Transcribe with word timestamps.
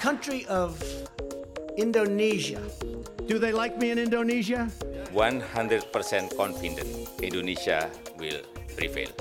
country 0.00 0.46
of 0.46 0.80
Indonesia. 1.76 2.62
Do 3.26 3.38
they 3.38 3.52
like 3.52 3.76
me 3.76 3.90
in 3.90 3.98
Indonesia? 3.98 4.72
100% 5.12 6.36
confident 6.36 6.88
Indonesia 7.20 7.90
will 8.16 8.40
prevail. 8.80 9.12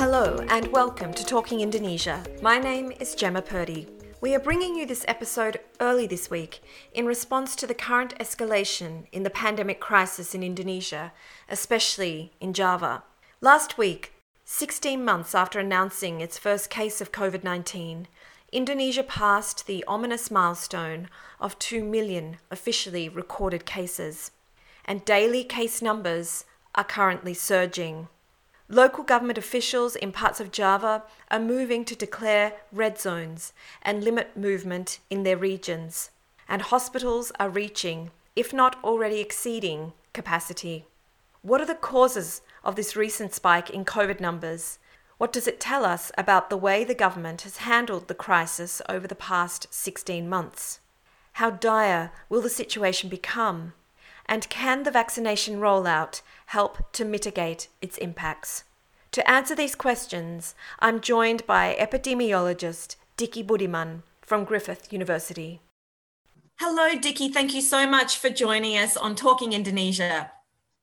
Hello 0.00 0.40
and 0.48 0.72
welcome 0.72 1.12
to 1.12 1.22
Talking 1.26 1.60
Indonesia. 1.60 2.24
My 2.40 2.58
name 2.58 2.90
is 2.98 3.14
Jemma 3.14 3.44
Purdey. 3.44 3.86
We 4.22 4.34
are 4.34 4.40
bringing 4.40 4.74
you 4.74 4.86
this 4.86 5.04
episode 5.06 5.60
early 5.78 6.06
this 6.06 6.30
week 6.30 6.62
in 6.94 7.04
response 7.04 7.54
to 7.56 7.66
the 7.66 7.76
current 7.76 8.16
escalation 8.18 9.12
in 9.12 9.24
the 9.24 9.36
pandemic 9.44 9.78
crisis 9.78 10.34
in 10.34 10.42
Indonesia, 10.42 11.12
especially 11.50 12.32
in 12.40 12.54
Java. 12.54 13.04
Last 13.42 13.76
week, 13.76 14.13
16 14.46 15.02
months 15.02 15.34
after 15.34 15.58
announcing 15.58 16.20
its 16.20 16.36
first 16.36 16.68
case 16.68 17.00
of 17.00 17.10
COVID 17.10 17.44
19, 17.44 18.06
Indonesia 18.52 19.02
passed 19.02 19.66
the 19.66 19.82
ominous 19.88 20.30
milestone 20.30 21.08
of 21.40 21.58
2 21.58 21.82
million 21.82 22.36
officially 22.50 23.08
recorded 23.08 23.64
cases, 23.64 24.32
and 24.84 25.02
daily 25.06 25.44
case 25.44 25.80
numbers 25.80 26.44
are 26.74 26.84
currently 26.84 27.32
surging. 27.32 28.08
Local 28.68 29.02
government 29.02 29.38
officials 29.38 29.96
in 29.96 30.12
parts 30.12 30.40
of 30.40 30.52
Java 30.52 31.04
are 31.30 31.40
moving 31.40 31.82
to 31.86 31.96
declare 31.96 32.52
red 32.70 33.00
zones 33.00 33.54
and 33.80 34.04
limit 34.04 34.36
movement 34.36 34.98
in 35.08 35.22
their 35.22 35.38
regions, 35.38 36.10
and 36.46 36.60
hospitals 36.60 37.32
are 37.40 37.48
reaching, 37.48 38.10
if 38.36 38.52
not 38.52 38.76
already 38.84 39.20
exceeding, 39.20 39.94
capacity. 40.12 40.84
What 41.40 41.62
are 41.62 41.66
the 41.66 41.74
causes 41.74 42.42
of 42.64 42.76
this 42.76 42.96
recent 42.96 43.32
spike 43.34 43.70
in 43.70 43.84
COVID 43.84 44.20
numbers? 44.20 44.78
What 45.18 45.32
does 45.32 45.46
it 45.46 45.60
tell 45.60 45.84
us 45.84 46.10
about 46.18 46.50
the 46.50 46.56
way 46.56 46.82
the 46.82 46.94
government 46.94 47.42
has 47.42 47.58
handled 47.58 48.08
the 48.08 48.14
crisis 48.14 48.82
over 48.88 49.06
the 49.06 49.14
past 49.14 49.66
16 49.70 50.28
months? 50.28 50.80
How 51.34 51.50
dire 51.50 52.10
will 52.28 52.40
the 52.40 52.50
situation 52.50 53.08
become? 53.08 53.74
And 54.26 54.48
can 54.48 54.82
the 54.82 54.90
vaccination 54.90 55.60
rollout 55.60 56.22
help 56.46 56.92
to 56.92 57.04
mitigate 57.04 57.68
its 57.80 57.98
impacts? 57.98 58.64
To 59.12 59.30
answer 59.30 59.54
these 59.54 59.74
questions, 59.74 60.54
I'm 60.80 61.00
joined 61.00 61.46
by 61.46 61.76
epidemiologist 61.78 62.96
Dicky 63.16 63.44
Budiman 63.44 64.02
from 64.22 64.44
Griffith 64.44 64.92
University. 64.92 65.60
Hello, 66.58 66.98
Dicky. 66.98 67.28
Thank 67.28 67.54
you 67.54 67.60
so 67.60 67.86
much 67.86 68.18
for 68.18 68.30
joining 68.30 68.76
us 68.76 68.96
on 68.96 69.14
Talking 69.14 69.52
Indonesia. 69.52 70.32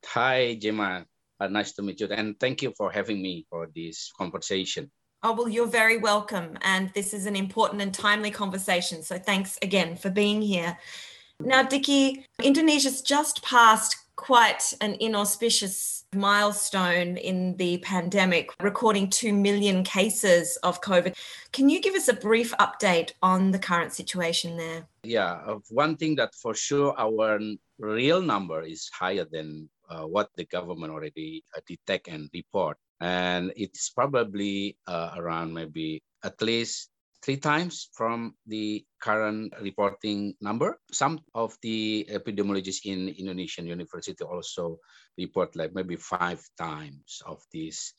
Hi, 0.05 0.57
Jemma. 0.59 1.05
Uh, 1.41 1.47
nice 1.47 1.71
to 1.71 1.81
meet 1.81 1.99
you. 1.99 2.07
And 2.07 2.39
thank 2.39 2.61
you 2.61 2.71
for 2.77 2.91
having 2.91 3.19
me 3.19 3.47
for 3.49 3.67
this 3.75 4.11
conversation. 4.15 4.91
Oh, 5.23 5.33
well, 5.33 5.49
you're 5.49 5.65
very 5.65 5.97
welcome. 5.97 6.55
And 6.61 6.91
this 6.93 7.15
is 7.15 7.25
an 7.25 7.35
important 7.35 7.81
and 7.81 7.91
timely 7.91 8.29
conversation. 8.29 9.01
So 9.01 9.17
thanks 9.17 9.57
again 9.63 9.95
for 9.95 10.11
being 10.11 10.43
here. 10.43 10.77
Now, 11.39 11.63
Dicky, 11.63 12.27
Indonesia's 12.43 13.01
just 13.01 13.43
passed 13.43 13.97
quite 14.17 14.71
an 14.81 14.95
inauspicious 14.99 16.05
milestone 16.13 17.17
in 17.17 17.57
the 17.57 17.79
pandemic, 17.79 18.51
recording 18.61 19.09
2 19.09 19.33
million 19.33 19.83
cases 19.83 20.57
of 20.57 20.79
COVID. 20.81 21.15
Can 21.53 21.69
you 21.69 21.81
give 21.81 21.95
us 21.95 22.07
a 22.07 22.13
brief 22.13 22.51
update 22.59 23.13
on 23.23 23.49
the 23.49 23.57
current 23.57 23.93
situation 23.93 24.57
there? 24.57 24.85
Yeah, 25.03 25.41
of 25.43 25.63
one 25.69 25.95
thing 25.95 26.15
that 26.17 26.35
for 26.35 26.53
sure 26.53 26.93
our 26.99 27.39
real 27.79 28.21
number 28.21 28.61
is 28.61 28.91
higher 28.93 29.25
than 29.25 29.69
uh, 29.91 30.07
what 30.07 30.29
the 30.35 30.45
government 30.45 30.91
already 30.91 31.43
uh, 31.55 31.59
detect 31.67 32.07
and 32.07 32.29
report. 32.33 32.77
And 33.01 33.51
it's 33.55 33.89
probably 33.89 34.77
uh, 34.87 35.11
around 35.17 35.53
maybe 35.53 36.01
at 36.23 36.41
least 36.41 36.89
three 37.21 37.37
times 37.37 37.89
from 37.93 38.33
the 38.47 38.85
current 39.01 39.53
reporting 39.61 40.33
number. 40.39 40.79
Some 40.91 41.19
of 41.35 41.57
the 41.61 42.07
epidemiologists 42.09 42.85
in 42.85 43.09
Indonesian 43.09 43.67
university 43.67 44.23
also 44.23 44.79
report 45.17 45.55
like 45.55 45.75
maybe 45.75 45.97
five 45.97 46.41
times 46.57 47.21
of 47.25 47.43
this 47.53 47.93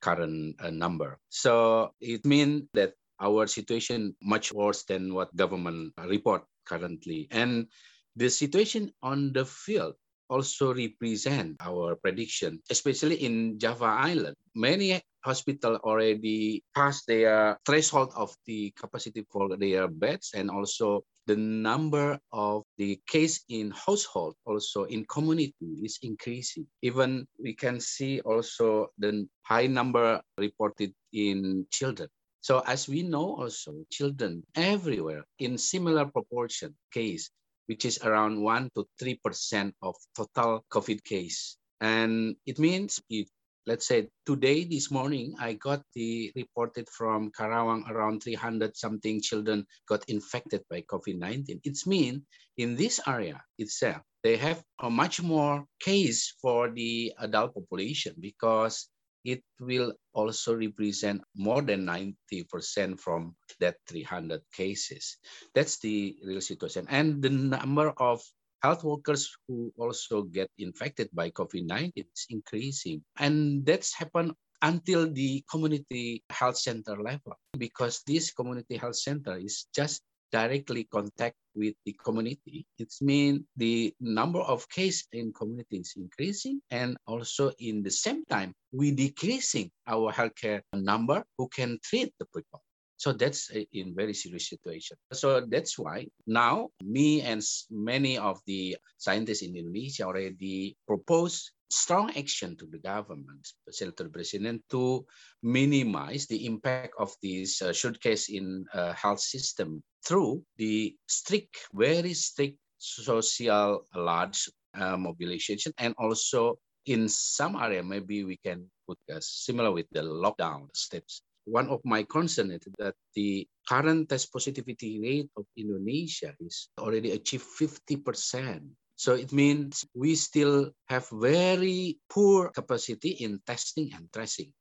current 0.00 0.56
uh, 0.60 0.70
number. 0.70 1.18
So 1.28 1.94
it 2.00 2.24
means 2.24 2.68
that 2.74 2.92
our 3.20 3.46
situation 3.46 4.14
much 4.22 4.52
worse 4.52 4.84
than 4.84 5.14
what 5.14 5.34
government 5.34 5.94
report 6.06 6.44
currently. 6.66 7.26
And 7.30 7.66
the 8.14 8.30
situation 8.30 8.92
on 9.02 9.32
the 9.32 9.44
field 9.44 9.94
also 10.28 10.74
represent 10.74 11.56
our 11.60 11.96
prediction, 11.96 12.60
especially 12.70 13.16
in 13.24 13.58
Java 13.58 13.86
Island. 13.86 14.36
Many 14.54 15.00
hospital 15.24 15.76
already 15.84 16.62
passed 16.74 17.06
their 17.06 17.58
threshold 17.66 18.12
of 18.16 18.34
the 18.46 18.72
capacity 18.78 19.26
for 19.30 19.56
their 19.56 19.88
beds 19.88 20.32
and 20.34 20.50
also 20.50 21.02
the 21.26 21.36
number 21.36 22.18
of 22.32 22.64
the 22.78 22.98
case 23.06 23.44
in 23.50 23.70
household 23.72 24.34
also 24.46 24.84
in 24.84 25.04
community 25.04 25.84
is 25.84 25.98
increasing 26.00 26.64
even 26.80 27.26
we 27.36 27.52
can 27.52 27.78
see 27.78 28.20
also 28.24 28.88
the 28.96 29.28
high 29.44 29.66
number 29.66 30.20
reported 30.38 30.94
in 31.12 31.66
children 31.70 32.08
so 32.40 32.64
as 32.64 32.88
we 32.88 33.02
know 33.02 33.36
also 33.36 33.84
children 33.92 34.42
everywhere 34.56 35.24
in 35.38 35.58
similar 35.58 36.06
proportion 36.06 36.72
case 36.90 37.28
which 37.68 37.84
is 37.84 38.00
around 38.02 38.40
1 38.40 38.70
to 38.74 38.88
3% 39.00 39.72
of 39.82 39.94
total 40.16 40.64
COVID 40.72 41.04
case. 41.04 41.56
And 41.80 42.34
it 42.46 42.58
means 42.58 43.00
if, 43.08 43.28
let's 43.66 43.86
say 43.86 44.08
today, 44.26 44.64
this 44.64 44.90
morning, 44.90 45.36
I 45.38 45.52
got 45.52 45.82
the 45.94 46.32
reported 46.34 46.88
from 46.88 47.30
Karawang 47.30 47.88
around 47.88 48.22
300 48.24 48.76
something 48.76 49.20
children 49.20 49.66
got 49.86 50.02
infected 50.08 50.64
by 50.70 50.82
COVID-19. 50.82 51.60
It's 51.62 51.86
mean 51.86 52.24
in 52.56 52.74
this 52.74 53.00
area 53.06 53.40
itself, 53.58 54.02
they 54.24 54.36
have 54.36 54.64
a 54.80 54.90
much 54.90 55.22
more 55.22 55.64
case 55.78 56.34
for 56.40 56.70
the 56.70 57.12
adult 57.20 57.54
population 57.54 58.14
because 58.18 58.88
it 59.24 59.42
will 59.60 59.92
also 60.14 60.54
represent 60.54 61.22
more 61.34 61.62
than 61.62 61.86
90% 61.86 62.98
from 63.00 63.34
that 63.60 63.76
300 63.88 64.40
cases. 64.52 65.18
That's 65.54 65.78
the 65.78 66.16
real 66.24 66.40
situation. 66.40 66.86
And 66.88 67.22
the 67.22 67.30
number 67.30 67.90
of 67.98 68.22
health 68.62 68.84
workers 68.84 69.30
who 69.46 69.72
also 69.78 70.22
get 70.22 70.50
infected 70.58 71.08
by 71.12 71.30
COVID-19 71.30 71.92
is 71.96 72.26
increasing. 72.30 73.02
And 73.18 73.64
that's 73.64 73.94
happened 73.94 74.32
until 74.62 75.10
the 75.10 75.44
community 75.50 76.24
health 76.30 76.58
center 76.58 76.96
level 77.00 77.38
because 77.56 78.02
this 78.06 78.32
community 78.32 78.76
health 78.76 78.96
center 78.96 79.36
is 79.36 79.66
just 79.74 80.02
directly 80.32 80.84
contact 80.84 81.36
with 81.58 81.74
the 81.84 81.92
community, 82.04 82.64
it 82.78 82.94
means 83.00 83.42
the 83.56 83.92
number 84.00 84.38
of 84.40 84.68
cases 84.70 85.08
in 85.12 85.32
community 85.32 85.78
is 85.78 85.94
increasing 85.96 86.62
and 86.70 86.96
also 87.06 87.50
in 87.58 87.82
the 87.82 87.90
same 87.90 88.24
time, 88.26 88.54
we 88.72 88.92
decreasing 88.92 89.70
our 89.86 90.12
healthcare 90.12 90.62
number 90.72 91.24
who 91.36 91.48
can 91.48 91.78
treat 91.82 92.14
the 92.18 92.26
people. 92.26 92.62
So 92.96 93.12
that's 93.12 93.50
in 93.72 93.94
very 93.94 94.14
serious 94.14 94.48
situation. 94.48 94.96
So 95.12 95.46
that's 95.46 95.78
why 95.78 96.08
now 96.26 96.70
me 96.82 97.22
and 97.22 97.42
many 97.70 98.18
of 98.18 98.40
the 98.46 98.76
scientists 98.98 99.42
in 99.42 99.54
Indonesia 99.54 100.02
already 100.02 100.76
propose 100.86 101.52
strong 101.70 102.10
action 102.16 102.56
to 102.56 102.66
the 102.66 102.78
government, 102.78 103.46
especially 103.68 103.94
to 103.94 104.04
the 104.04 104.10
president, 104.10 104.62
to 104.70 105.06
minimize 105.42 106.26
the 106.26 106.46
impact 106.46 106.94
of 106.98 107.14
this 107.22 107.62
uh, 107.62 107.72
case 108.00 108.28
in 108.28 108.64
uh, 108.74 108.92
health 108.94 109.20
system 109.20 109.82
through 110.04 110.42
the 110.56 110.94
strict, 111.06 111.68
very 111.72 112.14
strict 112.14 112.58
social 112.78 113.86
large 113.94 114.48
uh, 114.74 114.96
mobilization 114.96 115.72
and 115.78 115.94
also 115.98 116.56
in 116.86 117.08
some 117.08 117.56
area 117.56 117.82
maybe 117.82 118.24
we 118.24 118.36
can 118.36 118.64
put 118.86 118.98
uh, 119.12 119.18
similar 119.20 119.72
with 119.72 119.86
the 119.90 120.00
lockdown 120.00 120.68
steps 120.74 121.22
one 121.48 121.68
of 121.72 121.80
my 121.84 122.04
concern 122.04 122.52
is 122.52 122.60
that 122.78 122.94
the 123.16 123.48
current 123.66 124.08
test 124.08 124.32
positivity 124.32 125.00
rate 125.00 125.30
of 125.36 125.48
Indonesia 125.56 126.36
is 126.40 126.68
already 126.78 127.12
achieved 127.12 127.48
50%. 127.56 128.68
So 128.96 129.14
it 129.14 129.32
means 129.32 129.86
we 129.94 130.14
still 130.14 130.72
have 130.88 131.08
very 131.08 131.96
poor 132.10 132.50
capacity 132.50 133.16
in 133.24 133.40
testing 133.46 133.92
and 133.94 134.12
tracing. 134.12 134.52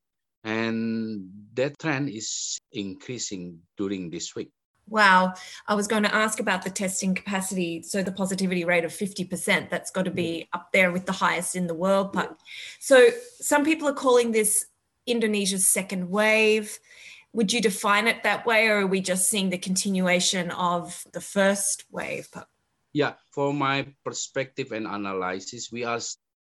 And 0.44 1.28
that 1.54 1.78
trend 1.80 2.10
is 2.10 2.58
increasing 2.72 3.60
during 3.76 4.10
this 4.10 4.36
week. 4.36 4.52
Wow. 4.90 5.34
I 5.68 5.76
was 5.76 5.88
going 5.88 6.04
to 6.04 6.16
ask 6.16 6.40
about 6.40 6.64
the 6.64 6.70
testing 6.70 7.14
capacity. 7.14 7.84
So 7.84 8.02
the 8.02 8.12
positivity 8.12 8.64
rate 8.64 8.86
of 8.86 8.92
50%, 8.92 9.70
that's 9.70 9.92
got 9.92 10.06
to 10.06 10.12
be 10.12 10.46
mm. 10.46 10.48
up 10.58 10.72
there 10.72 10.92
with 10.92 11.06
the 11.06 11.12
highest 11.12 11.56
in 11.56 11.68
the 11.68 11.74
world. 11.74 12.14
But 12.14 12.38
so 12.80 13.08
some 13.40 13.66
people 13.66 13.88
are 13.88 13.94
calling 13.94 14.32
this 14.32 14.66
Indonesia's 15.06 15.68
second 15.68 16.10
wave. 16.10 16.80
Would 17.34 17.54
you 17.54 17.62
define 17.62 18.08
it 18.08 18.24
that 18.24 18.46
way, 18.46 18.68
or 18.68 18.82
are 18.82 18.88
we 18.88 19.02
just 19.02 19.30
seeing 19.30 19.50
the 19.50 19.58
continuation 19.58 20.50
of 20.52 21.04
the 21.14 21.22
first 21.22 21.86
wave? 21.92 22.28
Yeah, 22.94 23.14
for 23.32 23.54
my 23.54 23.88
perspective 24.04 24.72
and 24.72 24.88
analysis, 24.88 25.72
we 25.72 25.84
are 25.84 26.00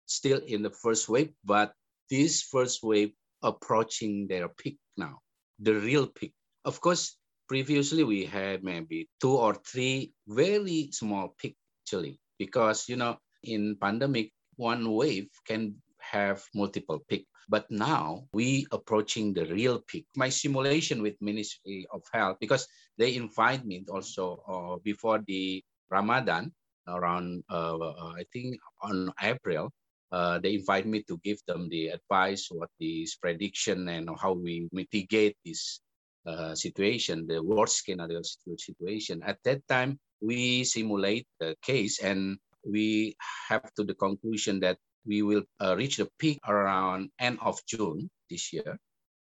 still 0.08 0.42
in 0.46 0.62
the 0.62 0.72
first 0.72 1.08
wave, 1.08 1.32
but 1.46 1.74
this 2.10 2.42
first 2.42 2.84
wave 2.84 3.14
approaching 3.42 4.28
their 4.28 4.50
peak 4.50 4.78
now, 4.98 5.20
the 5.60 5.76
real 5.76 6.08
peak. 6.08 6.34
Of 6.66 6.82
course, 6.82 7.18
previously 7.48 8.04
we 8.04 8.26
had 8.26 8.64
maybe 8.64 9.08
two 9.22 9.36
or 9.36 9.56
three 9.56 10.14
very 10.28 10.90
small 10.92 11.36
peak 11.38 11.56
actually, 11.84 12.20
because 12.40 12.88
you 12.90 12.96
know 12.96 13.18
in 13.44 13.76
pandemic 13.80 14.32
one 14.56 14.90
wave 14.92 15.30
can 15.48 15.76
have 16.00 16.44
multiple 16.54 17.00
peak. 17.08 17.28
But 17.50 17.70
now 17.70 18.24
we 18.34 18.68
approaching 18.72 19.34
the 19.34 19.46
real 19.46 19.84
peak. 19.86 20.08
My 20.16 20.30
simulation 20.30 21.02
with 21.02 21.20
Ministry 21.20 21.86
of 21.92 22.04
Health 22.14 22.38
because 22.40 22.68
they 22.98 23.16
invite 23.16 23.66
me 23.66 23.84
also 23.92 24.40
uh, 24.48 24.76
before 24.84 25.20
the 25.28 25.64
Ramadan 25.92 26.52
around 26.88 27.44
uh, 27.50 27.76
I 28.16 28.24
think 28.32 28.60
on 28.82 29.12
April 29.22 29.72
uh, 30.14 30.38
they 30.40 30.54
invite 30.56 30.86
me 30.86 31.02
to 31.10 31.18
give 31.24 31.42
them 31.48 31.68
the 31.70 31.88
advice, 31.90 32.48
what 32.52 32.70
is 32.80 33.18
prediction, 33.18 33.90
and 33.90 34.08
how 34.14 34.34
we 34.34 34.70
mitigate 34.72 35.36
this 35.44 35.82
uh, 36.26 36.56
situation, 36.56 37.28
the 37.28 37.42
worst 37.42 37.84
scenario 37.84 38.22
situation. 38.58 39.22
At 39.24 39.38
that 39.44 39.68
time, 39.68 40.00
we 40.22 40.64
simulate 40.64 41.28
the 41.40 41.56
case, 41.62 42.00
and 42.00 42.38
we 42.66 43.16
have 43.50 43.74
to 43.76 43.84
the 43.84 43.96
conclusion 43.96 44.60
that 44.62 44.78
we 45.06 45.22
will 45.22 45.44
uh, 45.60 45.76
reach 45.76 45.98
the 45.98 46.08
peak 46.20 46.40
around 46.48 47.10
end 47.20 47.40
of 47.42 47.60
June 47.68 48.10
this 48.30 48.54
year, 48.54 48.80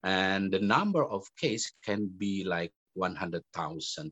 and 0.03 0.51
the 0.51 0.59
number 0.59 1.03
of 1.03 1.27
cases 1.37 1.73
can 1.83 2.07
be 2.07 2.43
like 2.45 2.71
100,000 2.95 3.43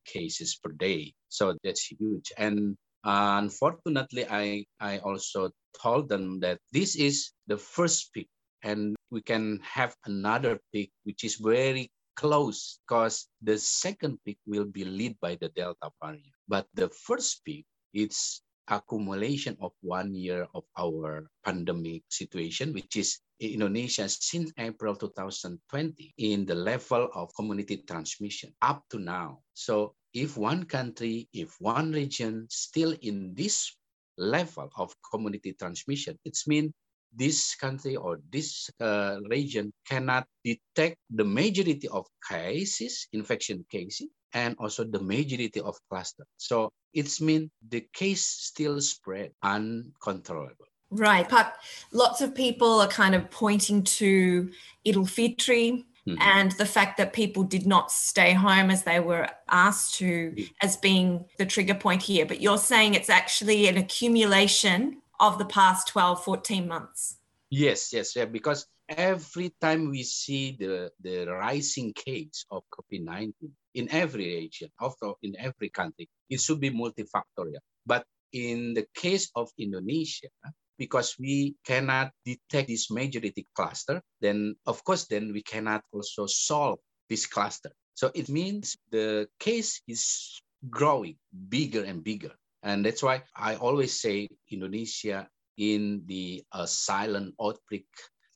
cases 0.06 0.60
per 0.62 0.72
day. 0.72 1.14
So 1.30 1.56
that's 1.64 1.88
huge. 1.88 2.32
And 2.38 2.76
unfortunately, 3.04 4.26
I, 4.30 4.66
I 4.80 5.00
also 5.00 5.52
told 5.82 6.10
them 6.10 6.40
that 6.42 6.60
this 6.72 6.96
is 6.96 7.32
the 7.48 7.58
first 7.58 8.14
peak 8.14 8.28
and 8.64 8.96
we 9.12 9.22
can 9.22 9.60
have 9.64 9.96
another 10.06 10.60
peak 10.72 10.92
which 11.04 11.24
is 11.24 11.36
very 11.36 11.90
close 12.16 12.80
because 12.86 13.28
the 13.42 13.58
second 13.58 14.18
peak 14.26 14.40
will 14.46 14.66
be 14.66 14.86
led 14.86 15.20
by 15.20 15.36
the 15.36 15.50
Delta 15.50 15.90
variant. 16.02 16.34
But 16.48 16.68
the 16.74 16.90
first 16.90 17.44
peak, 17.46 17.66
it's 17.94 18.42
accumulation 18.68 19.58
of 19.60 19.72
one 19.82 20.16
year 20.16 20.48
of 20.56 20.64
our 20.78 21.28
pandemic 21.44 22.04
situation, 22.10 22.74
which 22.74 22.96
is 22.96 23.20
Indonesia 23.40 24.08
since 24.08 24.52
April 24.58 24.96
2020 24.96 26.14
in 26.18 26.46
the 26.46 26.56
level 26.56 27.10
of 27.14 27.34
community 27.36 27.84
transmission 27.84 28.54
up 28.62 28.84
to 28.90 29.00
now. 29.00 29.40
So 29.54 29.96
if 30.14 30.38
one 30.38 30.64
country, 30.64 31.28
if 31.34 31.60
one 31.60 31.92
region 31.92 32.48
still 32.50 32.96
in 33.02 33.34
this 33.36 33.76
level 34.18 34.70
of 34.78 34.96
community 35.12 35.54
transmission, 35.54 36.18
it 36.24 36.38
means 36.48 36.72
this 37.16 37.56
country 37.56 37.96
or 37.96 38.20
this 38.32 38.70
uh, 38.80 39.18
region 39.30 39.72
cannot 39.88 40.26
detect 40.44 40.98
the 41.10 41.24
majority 41.24 41.88
of 41.88 42.06
cases, 42.30 43.08
infection 43.14 43.66
cases, 43.70 44.08
and 44.34 44.56
also 44.60 44.84
the 44.84 45.00
majority 45.00 45.62
of 45.62 45.78
cluster. 45.90 46.26
So 46.38 46.72
it's 46.94 47.22
mean 47.22 47.52
the 47.70 47.86
case 47.94 48.26
still 48.26 48.82
spread 48.82 49.32
uncontrollable. 49.42 50.66
Right, 50.90 51.28
but 51.28 51.56
lots 51.92 52.22
of 52.22 52.36
people 52.36 52.80
are 52.82 52.88
kind 52.88 53.16
of 53.16 53.30
pointing 53.32 53.84
to 53.84 54.52
Idul 54.86 55.10
Fitri 55.10 55.86
Mm-hmm. 56.06 56.22
and 56.22 56.52
the 56.52 56.66
fact 56.66 56.98
that 56.98 57.14
people 57.14 57.44
did 57.44 57.66
not 57.66 57.90
stay 57.90 58.34
home 58.34 58.70
as 58.70 58.84
they 58.84 59.00
were 59.00 59.30
asked 59.50 59.96
to 60.00 60.36
as 60.62 60.76
being 60.76 61.24
the 61.38 61.46
trigger 61.46 61.76
point 61.76 62.02
here 62.02 62.26
but 62.26 62.42
you're 62.42 62.58
saying 62.58 62.94
it's 62.94 63.10
actually 63.10 63.70
an 63.70 63.78
accumulation 63.78 64.98
of 65.20 65.38
the 65.38 65.46
past 65.46 65.88
12 65.90 66.24
14 66.24 66.68
months 66.68 67.18
yes 67.50 67.94
yes 67.94 68.16
yeah 68.16 68.26
because 68.26 68.66
every 68.90 69.54
time 69.62 69.90
we 69.90 70.04
see 70.04 70.58
the 70.60 70.92
the 71.02 71.26
rising 71.26 71.94
case 71.94 72.46
of 72.52 72.64
covid-19 72.74 73.34
in 73.76 73.88
every 73.92 74.26
region 74.36 74.70
also 74.80 75.18
in 75.24 75.36
every 75.40 75.70
country 75.70 76.10
it 76.30 76.40
should 76.40 76.60
be 76.60 76.70
multifactorial 76.70 77.64
but 77.86 78.06
in 78.34 78.74
the 78.74 78.86
case 78.94 79.32
of 79.36 79.50
indonesia 79.58 80.30
because 80.78 81.16
we 81.20 81.56
cannot 81.66 82.12
detect 82.26 82.68
this 82.68 82.90
majority 82.90 83.48
cluster, 83.56 84.02
then 84.22 84.56
of 84.66 84.84
course, 84.84 85.06
then 85.06 85.32
we 85.34 85.42
cannot 85.42 85.84
also 85.92 86.26
solve 86.26 86.80
this 87.10 87.26
cluster. 87.26 87.72
So 87.96 88.12
it 88.14 88.30
means 88.30 88.76
the 88.92 89.28
case 89.40 89.82
is 89.88 90.42
growing 90.70 91.16
bigger 91.50 91.84
and 91.84 92.04
bigger. 92.04 92.32
And 92.64 92.86
that's 92.86 93.04
why 93.04 93.24
I 93.36 93.56
always 93.56 94.00
say 94.00 94.30
Indonesia 94.50 95.28
in 95.58 96.04
the 96.08 96.44
uh, 96.52 96.66
silent 96.66 97.36
outbreak 97.40 97.86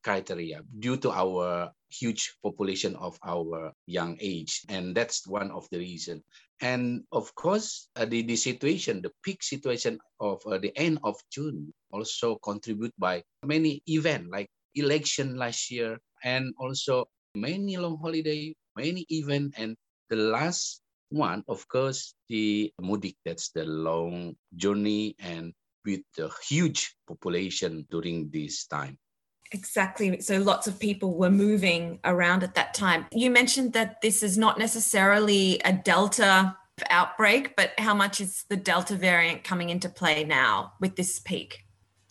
criteria 0.03 0.61
due 0.79 0.95
to 0.97 1.11
our 1.11 1.71
huge 1.89 2.35
population 2.43 2.95
of 2.95 3.17
our 3.23 3.71
young 3.87 4.17
age. 4.19 4.63
And 4.69 4.95
that's 4.95 5.27
one 5.27 5.51
of 5.51 5.67
the 5.71 5.79
reasons. 5.79 6.23
And 6.61 7.03
of 7.11 7.33
course, 7.35 7.89
uh, 7.95 8.05
the, 8.05 8.21
the 8.23 8.35
situation, 8.35 9.01
the 9.01 9.11
peak 9.23 9.43
situation 9.43 9.99
of 10.19 10.41
uh, 10.45 10.57
the 10.57 10.75
end 10.75 10.99
of 11.03 11.15
June 11.31 11.73
also 11.91 12.35
contribute 12.43 12.93
by 12.97 13.23
many 13.43 13.81
events 13.87 14.29
like 14.31 14.49
election 14.75 15.35
last 15.35 15.71
year 15.71 15.97
and 16.23 16.53
also 16.59 17.05
many 17.35 17.77
long 17.77 17.97
holiday, 18.01 18.53
many 18.75 19.05
event. 19.09 19.53
And 19.57 19.75
the 20.09 20.17
last 20.17 20.81
one, 21.09 21.43
of 21.47 21.67
course, 21.67 22.13
the 22.29 22.71
Mudik, 22.81 23.15
that's 23.25 23.49
the 23.49 23.65
long 23.65 24.35
journey 24.55 25.15
and 25.19 25.53
with 25.85 26.01
the 26.17 26.29
huge 26.47 26.95
population 27.07 27.85
during 27.89 28.29
this 28.29 28.65
time. 28.65 28.97
Exactly. 29.51 30.19
So 30.19 30.39
lots 30.39 30.67
of 30.67 30.77
people 30.77 31.17
were 31.17 31.29
moving 31.29 31.99
around 32.03 32.43
at 32.43 32.55
that 32.55 32.73
time. 32.73 33.05
You 33.13 33.31
mentioned 33.31 33.73
that 33.73 34.01
this 34.01 34.21
is 34.21 34.37
not 34.37 34.59
necessarily 34.59 35.61
a 35.63 35.71
Delta 35.71 36.57
outbreak, 36.89 37.55
but 37.55 37.71
how 37.77 37.93
much 37.93 38.19
is 38.19 38.43
the 38.49 38.57
Delta 38.57 38.95
variant 38.95 39.43
coming 39.43 39.69
into 39.69 39.89
play 39.89 40.25
now 40.25 40.73
with 40.81 40.95
this 40.95 41.19
peak? 41.19 41.59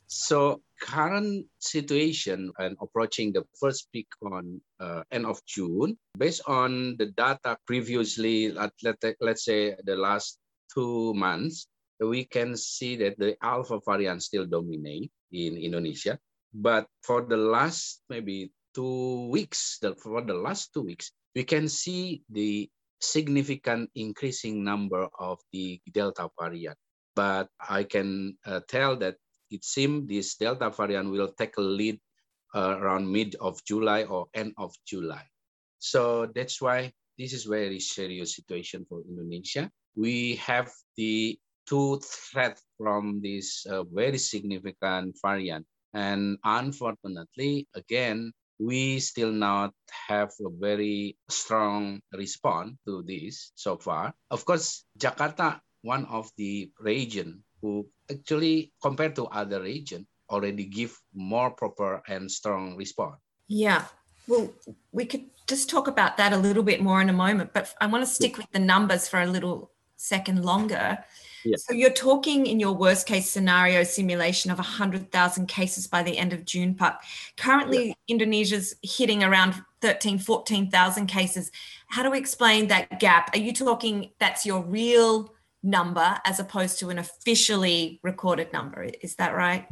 So 0.07 0.63
current 0.81 1.47
situation 1.59 2.53
and 2.59 2.77
approaching 2.81 3.33
the 3.33 3.45
first 3.59 3.89
peak 3.93 4.09
on 4.23 4.61
uh, 4.81 5.03
end 5.11 5.27
of 5.27 5.41
June, 5.47 5.97
based 6.19 6.43
on 6.47 6.97
the 6.99 7.07
data 7.07 7.57
previously, 7.67 8.53
let, 8.53 8.73
let, 8.83 8.97
let's 9.21 9.45
say 9.45 9.75
the 9.85 9.97
last 9.97 10.39
two 10.73 11.15
months, 11.15 11.69
we 12.01 12.25
can 12.25 12.57
see 12.57 12.97
that 12.97 13.19
the 13.19 13.37
alpha 13.43 13.81
variant 13.87 14.23
still 14.23 14.47
dominate 14.47 15.11
in 15.33 15.57
Indonesia. 15.57 16.19
But 16.53 16.87
for 17.03 17.23
the 17.23 17.37
last 17.37 18.03
maybe 18.09 18.53
two 18.75 19.29
weeks, 19.29 19.79
the, 19.81 19.95
for 19.97 20.23
the 20.23 20.35
last 20.35 20.73
two 20.73 20.83
weeks, 20.83 21.13
we 21.35 21.45
can 21.45 21.69
see 21.69 22.23
the 22.31 22.69
significant 23.01 23.91
increasing 23.95 24.65
number 24.65 25.09
of 25.19 25.39
the 25.53 25.81
Delta 25.93 26.29
variant. 26.41 26.77
But 27.15 27.49
I 27.61 27.85
can 27.85 28.37
uh, 28.45 28.61
tell 28.69 28.97
that 28.97 29.17
it 29.51 29.65
seems 29.65 30.09
this 30.09 30.37
Delta 30.37 30.71
variant 30.71 31.11
will 31.11 31.29
take 31.29 31.57
a 31.57 31.61
lead 31.61 32.01
uh, 32.55 32.79
around 32.79 33.11
mid 33.11 33.37
of 33.41 33.63
July 33.65 34.05
or 34.05 34.27
end 34.35 34.55
of 34.59 34.75
July. 34.87 35.25
So 35.79 36.27
that's 36.35 36.61
why 36.61 36.93
this 37.19 37.33
is 37.33 37.45
very 37.45 37.81
serious 37.81 38.35
situation 38.35 38.87
for 38.89 39.03
Indonesia. 39.09 39.71
We 39.95 40.37
have 40.37 40.73
the 40.97 41.39
two 41.67 42.01
threat 42.01 42.61
from 42.79 43.21
this 43.23 43.67
uh, 43.67 43.85
very 43.85 44.19
significant 44.19 45.17
variant. 45.23 45.67
And 45.95 46.39
unfortunately, 46.45 47.69
again, 47.75 48.33
we 48.59 49.01
still 49.01 49.33
not 49.33 49.73
have 50.09 50.33
a 50.41 50.49
very 50.49 51.17
strong 51.29 52.01
response 52.13 52.77
to 52.87 53.03
this 53.03 53.53
so 53.55 53.77
far. 53.77 54.15
Of 54.31 54.45
course, 54.45 54.85
Jakarta, 54.97 55.61
one 55.83 56.05
of 56.07 56.31
the 56.37 56.71
region 56.81 57.45
who 57.61 57.89
actually 58.11 58.73
compared 58.83 59.15
to 59.17 59.27
other 59.27 59.63
region 59.63 60.07
already 60.31 60.65
give 60.65 61.01
more 61.15 61.51
proper 61.51 62.03
and 62.09 62.31
strong 62.31 62.77
response. 62.77 63.17
Yeah. 63.49 63.85
Well, 64.27 64.53
we 64.93 65.07
could 65.07 65.27
just 65.47 65.71
talk 65.71 65.87
about 65.87 66.17
that 66.17 66.33
a 66.33 66.37
little 66.37 66.65
bit 66.65 66.83
more 66.83 67.01
in 67.01 67.09
a 67.09 67.13
moment, 67.13 67.53
but 67.53 67.73
I 67.81 67.87
want 67.87 68.05
to 68.05 68.11
stick 68.11 68.37
with 68.37 68.51
the 68.51 68.59
numbers 68.59 69.07
for 69.07 69.21
a 69.21 69.27
little 69.27 69.71
second 69.97 70.45
longer. 70.45 70.99
Yeah. 71.45 71.57
So 71.59 71.73
you're 71.75 71.91
talking 71.91 72.47
in 72.47 72.59
your 72.59 72.73
worst 72.73 73.07
case 73.07 73.31
scenario 73.31 73.85
simulation 73.85 74.51
of 74.51 74.59
100,000 74.59 75.47
cases 75.47 75.87
by 75.87 76.03
the 76.03 76.19
end 76.19 76.33
of 76.33 76.45
June, 76.45 76.75
Pak. 76.75 77.01
Currently, 77.37 77.89
yeah. 77.89 77.95
Indonesia's 78.09 78.75
hitting 78.83 79.23
around 79.23 79.55
13, 79.81 80.19
14,000 80.19 81.07
cases. 81.07 81.53
How 81.87 82.03
do 82.03 82.11
we 82.11 82.19
explain 82.19 82.67
that 82.67 82.99
gap? 82.99 83.31
Are 83.33 83.39
you 83.39 83.53
talking 83.53 84.11
that's 84.19 84.45
your 84.45 84.61
real 84.63 85.33
number 85.67 86.21
as 86.25 86.39
opposed 86.39 86.79
to 86.79 86.89
an 86.91 86.99
officially 86.99 87.99
recorded 88.03 88.53
number? 88.53 88.87
Is 89.03 89.17
that 89.17 89.35
right? 89.35 89.67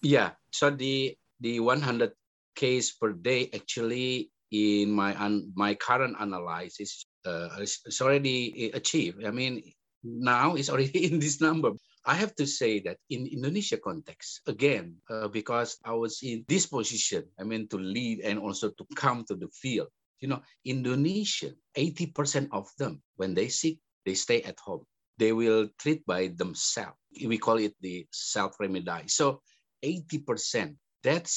Yeah. 0.00 0.32
So 0.50 0.70
the 0.70 1.16
the 1.40 1.60
100 1.60 2.12
case 2.56 2.92
per 2.96 3.12
day 3.12 3.50
actually 3.52 4.30
in 4.50 4.90
my 4.90 5.12
my 5.54 5.74
current 5.74 6.16
analysis 6.18 7.04
uh, 7.24 7.48
it's 7.60 8.00
already 8.00 8.70
achieved. 8.72 9.24
I 9.24 9.30
mean, 9.30 9.62
now 10.02 10.54
is 10.54 10.68
already 10.70 11.04
in 11.12 11.18
this 11.18 11.40
number. 11.40 11.72
I 12.04 12.14
have 12.20 12.36
to 12.36 12.46
say 12.46 12.80
that 12.84 13.00
in 13.08 13.26
Indonesia 13.26 13.80
context, 13.80 14.44
again, 14.46 15.00
uh, 15.08 15.28
because 15.28 15.80
I 15.84 15.92
was 15.96 16.20
in 16.20 16.44
this 16.48 16.66
position, 16.66 17.24
I 17.40 17.44
mean, 17.44 17.66
to 17.68 17.80
lead 17.80 18.20
and 18.20 18.38
also 18.38 18.68
to 18.76 18.84
come 18.94 19.24
to 19.28 19.34
the 19.34 19.48
field. 19.48 19.88
You 20.20 20.28
know, 20.28 20.42
Indonesian, 20.64 21.56
80% 21.76 22.48
of 22.52 22.68
them, 22.76 23.00
when 23.16 23.32
they 23.32 23.48
sick, 23.48 23.80
they 24.04 24.14
stay 24.14 24.42
at 24.42 24.60
home. 24.60 24.84
They 25.18 25.32
will 25.32 25.68
treat 25.78 26.04
by 26.06 26.28
themselves. 26.28 26.98
We 27.24 27.38
call 27.38 27.58
it 27.58 27.74
the 27.80 28.06
self-remedy. 28.10 29.08
So 29.08 29.40
80%, 29.84 30.74
that 31.02 31.30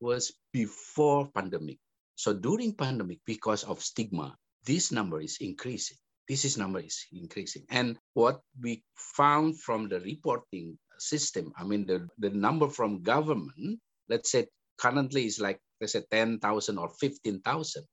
was 0.00 0.32
before 0.52 1.30
pandemic. 1.34 1.78
So 2.16 2.34
during 2.34 2.74
pandemic, 2.74 3.20
because 3.24 3.64
of 3.64 3.82
stigma, 3.82 4.36
this 4.64 4.92
number 4.92 5.20
is 5.20 5.38
increasing 5.40 5.98
this 6.28 6.44
is 6.44 6.56
number 6.56 6.80
is 6.80 7.04
increasing. 7.12 7.64
And 7.70 7.98
what 8.14 8.40
we 8.60 8.82
found 8.96 9.60
from 9.60 9.88
the 9.88 10.00
reporting 10.00 10.78
system, 10.98 11.52
I 11.56 11.64
mean, 11.64 11.86
the, 11.86 12.08
the 12.18 12.30
number 12.30 12.68
from 12.68 13.02
government, 13.02 13.80
let's 14.08 14.30
say 14.30 14.46
currently 14.78 15.26
is 15.26 15.40
like, 15.40 15.60
let's 15.80 15.92
say 15.92 16.02
10,000 16.10 16.78
or 16.78 16.88
15,000. 16.88 17.84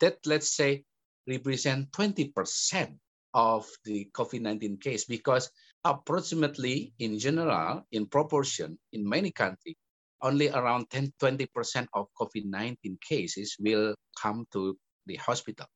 That, 0.00 0.18
let's 0.26 0.54
say, 0.54 0.84
represent 1.26 1.90
20% 1.92 2.98
of 3.34 3.68
the 3.84 4.08
COVID-19 4.14 4.80
case 4.80 5.04
because 5.04 5.50
approximately 5.84 6.94
in 6.98 7.18
general, 7.18 7.82
in 7.92 8.06
proportion, 8.06 8.78
in 8.92 9.06
many 9.06 9.30
countries, 9.30 9.76
only 10.22 10.48
around 10.48 10.88
10, 10.90 11.12
20% 11.20 11.86
of 11.92 12.06
COVID-19 12.18 13.00
cases 13.02 13.56
will 13.60 13.94
come 14.16 14.46
to 14.52 14.78
the 15.06 15.16
hospital. 15.16 15.66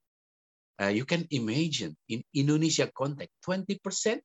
Uh, 0.81 0.87
you 0.87 1.05
can 1.05 1.27
imagine 1.31 1.97
in 2.09 2.23
Indonesia 2.33 2.89
context, 2.97 3.35
20% 3.45 4.21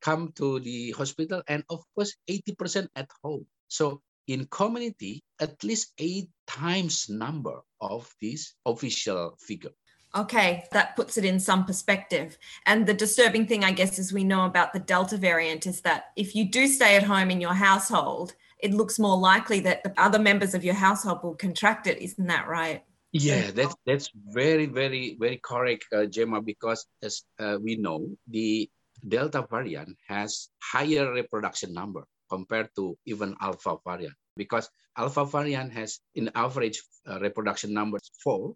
come 0.00 0.32
to 0.32 0.58
the 0.60 0.90
hospital 0.92 1.42
and 1.46 1.62
of 1.70 1.84
course 1.94 2.16
80% 2.28 2.88
at 2.96 3.08
home. 3.22 3.46
So 3.68 4.00
in 4.26 4.46
community, 4.50 5.22
at 5.38 5.62
least 5.62 5.92
eight 5.98 6.30
times 6.46 7.08
number 7.08 7.60
of 7.80 8.10
this 8.20 8.54
official 8.64 9.36
figure. 9.38 9.70
Okay, 10.16 10.64
that 10.72 10.96
puts 10.96 11.18
it 11.18 11.26
in 11.26 11.38
some 11.38 11.66
perspective. 11.66 12.38
And 12.64 12.86
the 12.86 12.94
disturbing 12.94 13.46
thing, 13.46 13.64
I 13.64 13.72
guess, 13.72 13.98
as 13.98 14.14
we 14.14 14.24
know 14.24 14.46
about 14.46 14.72
the 14.72 14.78
Delta 14.78 15.18
variant 15.18 15.66
is 15.66 15.82
that 15.82 16.06
if 16.16 16.34
you 16.34 16.50
do 16.50 16.66
stay 16.66 16.96
at 16.96 17.02
home 17.02 17.30
in 17.30 17.40
your 17.40 17.52
household, 17.52 18.34
it 18.58 18.72
looks 18.72 18.98
more 18.98 19.18
likely 19.18 19.60
that 19.60 19.84
the 19.84 19.92
other 20.00 20.18
members 20.18 20.54
of 20.54 20.64
your 20.64 20.74
household 20.74 21.22
will 21.22 21.34
contract 21.34 21.86
it. 21.86 21.98
Isn't 22.00 22.26
that 22.28 22.48
right? 22.48 22.82
Yeah, 23.12 23.50
that's 23.50 23.76
that's 23.84 24.10
very 24.28 24.66
very 24.66 25.16
very 25.20 25.38
correct, 25.42 25.84
uh, 25.92 26.06
Jemma. 26.08 26.44
Because 26.44 26.86
as 27.02 27.22
uh, 27.38 27.58
we 27.62 27.76
know, 27.76 28.08
the 28.28 28.70
Delta 29.06 29.46
variant 29.50 29.96
has 30.08 30.48
higher 30.62 31.12
reproduction 31.12 31.74
number 31.74 32.06
compared 32.30 32.70
to 32.76 32.96
even 33.04 33.36
Alpha 33.40 33.76
variant. 33.86 34.14
Because 34.36 34.70
Alpha 34.96 35.24
variant 35.24 35.72
has, 35.72 36.00
in 36.14 36.30
average, 36.34 36.82
uh, 37.06 37.20
reproduction 37.20 37.72
numbers 37.72 38.10
four, 38.22 38.54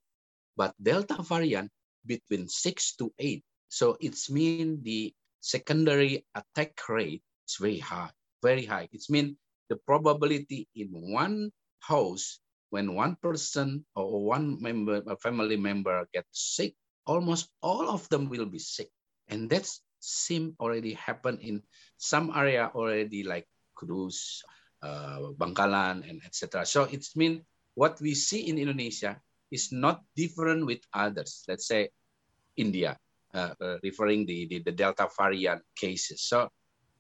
but 0.61 0.77
Delta 0.77 1.25
variant 1.25 1.73
between 2.05 2.45
six 2.45 2.93
to 3.01 3.09
eight. 3.17 3.41
So 3.73 3.97
it's 3.97 4.29
mean 4.29 4.85
the 4.85 5.09
secondary 5.41 6.29
attack 6.37 6.77
rate 6.85 7.25
is 7.49 7.57
very 7.57 7.81
high, 7.81 8.13
very 8.45 8.69
high. 8.69 8.93
It's 8.93 9.09
mean 9.09 9.41
the 9.73 9.81
probability 9.89 10.69
in 10.77 10.93
one 10.93 11.49
house 11.81 12.45
when 12.69 12.93
one 12.93 13.17
person 13.25 13.89
or 13.97 14.21
one 14.21 14.61
member, 14.61 15.01
a 15.09 15.17
family 15.17 15.57
member 15.57 16.05
gets 16.13 16.53
sick, 16.61 16.77
almost 17.09 17.49
all 17.65 17.89
of 17.89 18.05
them 18.13 18.29
will 18.29 18.45
be 18.45 18.61
sick. 18.61 18.93
And 19.33 19.49
that's 19.49 19.81
seem 20.01 20.61
already 20.61 20.93
happen 20.93 21.41
in 21.41 21.65
some 21.97 22.37
area 22.37 22.69
already 22.75 23.25
like 23.25 23.49
Kudus, 23.81 24.45
uh, 24.85 25.33
Bangkalan, 25.41 26.05
and 26.05 26.21
etc. 26.21 26.67
So 26.69 26.85
it's 26.85 27.17
mean 27.17 27.49
what 27.81 27.97
we 28.01 28.13
see 28.13 28.45
in 28.45 28.61
Indonesia 28.61 29.17
is 29.51 29.73
not 29.73 30.03
different 30.17 30.67
with 30.67 30.81
others. 30.95 31.45
Let's 31.49 31.67
say 31.67 31.91
India, 32.57 32.97
uh, 33.35 33.55
uh, 33.61 33.77
referring 33.83 34.27
the, 34.27 34.47
the, 34.49 34.63
the 34.65 34.73
Delta 34.73 35.09
variant 35.19 35.63
cases. 35.77 36.23
So 36.23 36.43
uh, 36.43 36.49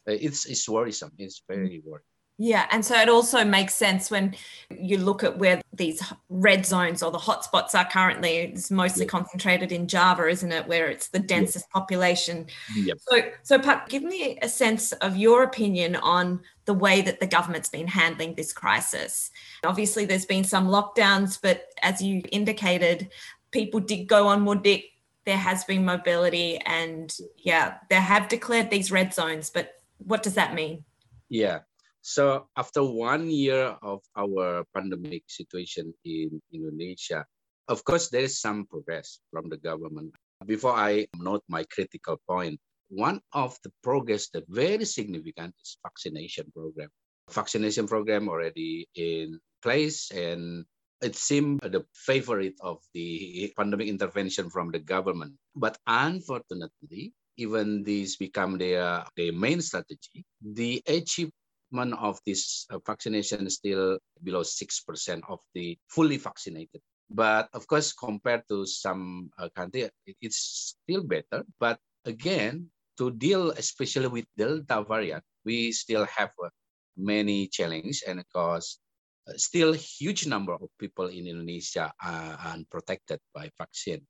it's, 0.06 0.46
it's 0.46 0.68
worrisome. 0.68 1.12
It's 1.18 1.42
very 1.48 1.82
worrisome. 1.84 2.09
Yeah, 2.42 2.66
and 2.70 2.82
so 2.82 2.98
it 2.98 3.10
also 3.10 3.44
makes 3.44 3.74
sense 3.74 4.10
when 4.10 4.34
you 4.70 4.96
look 4.96 5.22
at 5.22 5.36
where 5.36 5.60
these 5.74 6.02
red 6.30 6.64
zones 6.64 7.02
or 7.02 7.10
the 7.10 7.18
hotspots 7.18 7.74
are 7.74 7.84
currently. 7.84 8.38
It's 8.38 8.70
mostly 8.70 9.04
concentrated 9.04 9.72
in 9.72 9.86
Java, 9.86 10.26
isn't 10.26 10.50
it, 10.50 10.66
where 10.66 10.88
it's 10.88 11.08
the 11.08 11.18
densest 11.18 11.68
population. 11.68 12.46
Yep. 12.74 12.96
So, 12.98 13.20
so 13.42 13.58
Pak, 13.58 13.90
give 13.90 14.02
me 14.02 14.38
a 14.40 14.48
sense 14.48 14.92
of 14.92 15.18
your 15.18 15.42
opinion 15.42 15.96
on 15.96 16.40
the 16.64 16.72
way 16.72 17.02
that 17.02 17.20
the 17.20 17.26
government's 17.26 17.68
been 17.68 17.86
handling 17.86 18.36
this 18.36 18.54
crisis. 18.54 19.30
Obviously, 19.62 20.06
there's 20.06 20.24
been 20.24 20.44
some 20.44 20.66
lockdowns, 20.66 21.38
but 21.42 21.66
as 21.82 22.00
you 22.00 22.22
indicated, 22.32 23.10
people 23.50 23.80
did 23.80 24.06
go 24.06 24.26
on 24.26 24.46
Mudik. 24.46 24.84
There 25.26 25.36
has 25.36 25.64
been 25.64 25.84
mobility, 25.84 26.56
and 26.64 27.14
yeah, 27.36 27.74
they 27.90 27.96
have 27.96 28.28
declared 28.28 28.70
these 28.70 28.90
red 28.90 29.12
zones. 29.12 29.50
But 29.50 29.74
what 29.98 30.22
does 30.22 30.36
that 30.36 30.54
mean? 30.54 30.84
Yeah. 31.28 31.58
So 32.02 32.48
after 32.56 32.82
one 32.82 33.30
year 33.30 33.76
of 33.82 34.00
our 34.16 34.64
pandemic 34.74 35.24
situation 35.28 35.92
in 36.04 36.40
Indonesia, 36.52 37.26
of 37.68 37.84
course, 37.84 38.08
there 38.08 38.24
is 38.24 38.40
some 38.40 38.66
progress 38.66 39.20
from 39.30 39.48
the 39.48 39.56
government. 39.56 40.14
Before 40.46 40.74
I 40.74 41.06
note 41.16 41.44
my 41.48 41.64
critical 41.70 42.18
point, 42.26 42.58
one 42.88 43.20
of 43.32 43.56
the 43.62 43.70
progress 43.82 44.28
that 44.34 44.48
very 44.48 44.84
significant 44.84 45.54
is 45.62 45.78
vaccination 45.82 46.50
program. 46.50 46.88
Vaccination 47.30 47.86
program 47.86 48.28
already 48.28 48.88
in 48.94 49.38
place 49.62 50.10
and 50.10 50.64
it 51.00 51.14
seemed 51.14 51.60
the 51.60 51.84
favorite 51.94 52.56
of 52.60 52.78
the 52.92 53.52
pandemic 53.56 53.88
intervention 53.88 54.50
from 54.50 54.70
the 54.72 54.80
government. 54.80 55.34
But 55.54 55.78
unfortunately, 55.86 57.12
even 57.36 57.84
this 57.84 58.16
become 58.16 58.58
their, 58.58 59.04
their 59.16 59.32
main 59.32 59.60
strategy, 59.60 60.24
the 60.42 60.82
achieve 60.86 61.30
of 61.72 62.20
this 62.26 62.66
uh, 62.70 62.78
vaccination 62.86 63.46
is 63.46 63.56
still 63.56 63.98
below 64.22 64.42
6% 64.42 65.22
of 65.28 65.40
the 65.54 65.78
fully 65.88 66.16
vaccinated. 66.16 66.80
But 67.10 67.48
of 67.54 67.66
course, 67.66 67.92
compared 67.92 68.46
to 68.48 68.66
some 68.66 69.30
uh, 69.38 69.48
country, 69.50 69.90
it's 70.20 70.74
still 70.78 71.02
better. 71.02 71.44
But 71.58 71.78
again, 72.04 72.70
to 72.98 73.10
deal 73.10 73.50
especially 73.50 74.08
with 74.08 74.26
Delta 74.36 74.84
variant, 74.86 75.24
we 75.44 75.72
still 75.72 76.06
have 76.06 76.30
uh, 76.42 76.48
many 76.96 77.48
challenges 77.48 78.02
and 78.06 78.22
cause 78.32 78.78
uh, 79.26 79.32
still 79.36 79.72
huge 79.72 80.26
number 80.26 80.54
of 80.54 80.68
people 80.78 81.06
in 81.06 81.26
Indonesia 81.26 81.92
are 82.02 82.38
unprotected 82.54 83.20
by 83.34 83.50
vaccine. 83.58 84.06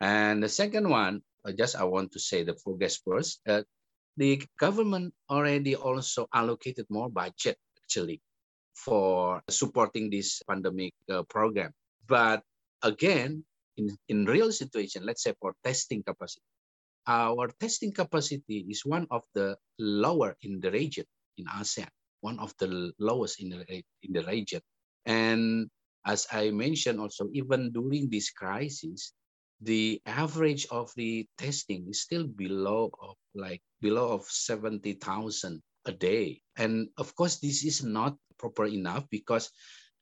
And 0.00 0.42
the 0.42 0.48
second 0.48 0.88
one, 0.88 1.22
just 1.56 1.76
I 1.76 1.84
want 1.84 2.12
to 2.12 2.20
say 2.20 2.44
the 2.44 2.54
progress 2.54 2.98
first. 3.04 3.40
Uh, 3.46 3.62
the 4.18 4.42
government 4.58 5.14
already 5.30 5.78
also 5.78 6.26
allocated 6.34 6.84
more 6.90 7.08
budget 7.08 7.56
actually 7.78 8.20
for 8.74 9.40
supporting 9.48 10.10
this 10.10 10.42
pandemic 10.42 10.92
uh, 11.08 11.22
program. 11.30 11.70
But 12.06 12.42
again, 12.82 13.44
in, 13.78 13.94
in 14.08 14.26
real 14.26 14.50
situation, 14.50 15.06
let's 15.06 15.22
say 15.22 15.34
for 15.40 15.54
testing 15.62 16.02
capacity, 16.02 16.42
our 17.06 17.48
testing 17.60 17.92
capacity 17.92 18.66
is 18.68 18.84
one 18.84 19.06
of 19.10 19.22
the 19.34 19.56
lower 19.78 20.36
in 20.42 20.60
the 20.60 20.70
region 20.70 21.06
in 21.38 21.46
ASEAN, 21.46 21.88
one 22.20 22.38
of 22.40 22.52
the 22.58 22.92
lowest 22.98 23.40
in 23.40 23.50
the, 23.50 23.62
in 24.02 24.12
the 24.12 24.24
region. 24.26 24.60
And 25.06 25.70
as 26.04 26.26
I 26.32 26.50
mentioned 26.50 26.98
also, 26.98 27.30
even 27.32 27.70
during 27.70 28.10
this 28.10 28.30
crisis, 28.30 29.12
the 29.60 30.02
average 30.06 30.66
of 30.70 30.90
the 30.96 31.26
testing 31.38 31.86
is 31.88 32.02
still 32.02 32.26
below 32.26 32.90
of 33.00 33.16
like 33.34 33.62
below 33.80 34.12
of 34.12 34.24
70,000 34.24 35.62
a 35.86 35.92
day. 35.92 36.40
And 36.56 36.88
of 36.96 37.14
course, 37.14 37.38
this 37.38 37.64
is 37.64 37.82
not 37.82 38.16
proper 38.38 38.66
enough 38.66 39.04
because 39.10 39.50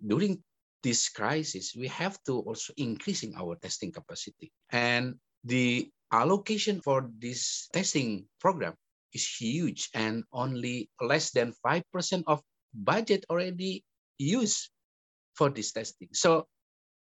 during 0.04 0.42
this 0.83 1.09
crisis, 1.09 1.75
we 1.76 1.88
have 1.88 2.18
to 2.25 2.40
also 2.40 2.73
increasing 2.76 3.35
our 3.37 3.56
testing 3.56 3.92
capacity. 3.92 4.52
And 4.71 5.16
the 5.45 5.90
allocation 6.12 6.80
for 6.80 7.11
this 7.18 7.68
testing 7.73 8.26
program 8.40 8.75
is 9.12 9.26
huge 9.26 9.88
and 9.95 10.25
only 10.33 10.90
less 11.00 11.30
than 11.30 11.54
5% 11.64 11.83
of 12.26 12.42
budget 12.75 13.25
already 13.30 13.85
used 14.18 14.71
for 15.35 15.50
this 15.50 15.73
testing. 15.73 16.09
So 16.12 16.47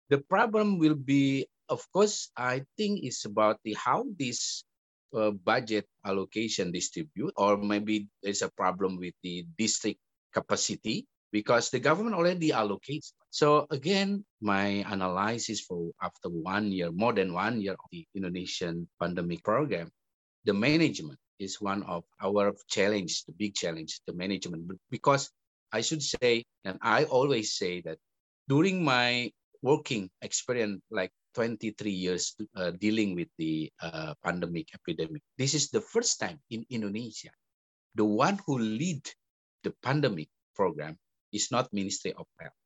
the 0.09 0.19
problem 0.19 0.77
will 0.77 0.95
be 0.95 1.47
of 1.69 1.81
course, 1.91 2.29
I 2.37 2.65
think 2.77 3.01
it's 3.03 3.25
about 3.25 3.57
the 3.63 3.73
how 3.73 4.05
this 4.19 4.63
uh, 5.13 5.31
budget 5.31 5.85
allocation 6.05 6.71
distribute, 6.71 7.33
or 7.37 7.57
maybe 7.57 8.07
there's 8.21 8.41
a 8.41 8.51
problem 8.51 8.97
with 8.97 9.13
the 9.23 9.45
district 9.57 9.99
capacity 10.33 11.05
because 11.31 11.69
the 11.69 11.79
government 11.79 12.15
already 12.15 12.49
allocates. 12.51 13.13
So 13.29 13.65
again, 13.71 14.23
my 14.41 14.85
analysis 14.87 15.61
for 15.61 15.89
after 16.01 16.29
one 16.29 16.71
year, 16.71 16.91
more 16.91 17.13
than 17.13 17.33
one 17.33 17.61
year 17.61 17.73
of 17.73 17.89
the 17.91 18.05
Indonesian 18.13 18.87
pandemic 19.01 19.43
program, 19.43 19.89
the 20.45 20.53
management 20.53 21.17
is 21.39 21.59
one 21.59 21.83
of 21.83 22.03
our 22.21 22.53
challenge, 22.69 23.25
the 23.25 23.33
big 23.33 23.55
challenge, 23.55 23.99
the 24.05 24.13
management. 24.13 24.69
Because 24.91 25.31
I 25.71 25.81
should 25.81 26.03
say, 26.03 26.45
and 26.63 26.77
I 26.81 27.05
always 27.05 27.57
say 27.57 27.81
that 27.81 27.97
during 28.47 28.83
my 28.83 29.31
working 29.63 30.09
experience, 30.21 30.81
like 30.91 31.11
23 31.33 31.91
years 31.91 32.35
uh, 32.55 32.71
dealing 32.71 33.15
with 33.15 33.27
the 33.37 33.71
uh, 33.81 34.13
pandemic 34.23 34.69
epidemic, 34.73 35.21
this 35.37 35.53
is 35.53 35.69
the 35.69 35.81
first 35.81 36.19
time 36.19 36.39
in 36.49 36.65
Indonesia, 36.69 37.31
the 37.95 38.05
one 38.05 38.39
who 38.45 38.57
lead 38.59 39.01
the 39.63 39.73
pandemic 39.83 40.29
program 40.55 40.97
is 41.31 41.51
not 41.51 41.71
Ministry 41.73 42.13
of 42.13 42.25
Health. 42.39 42.57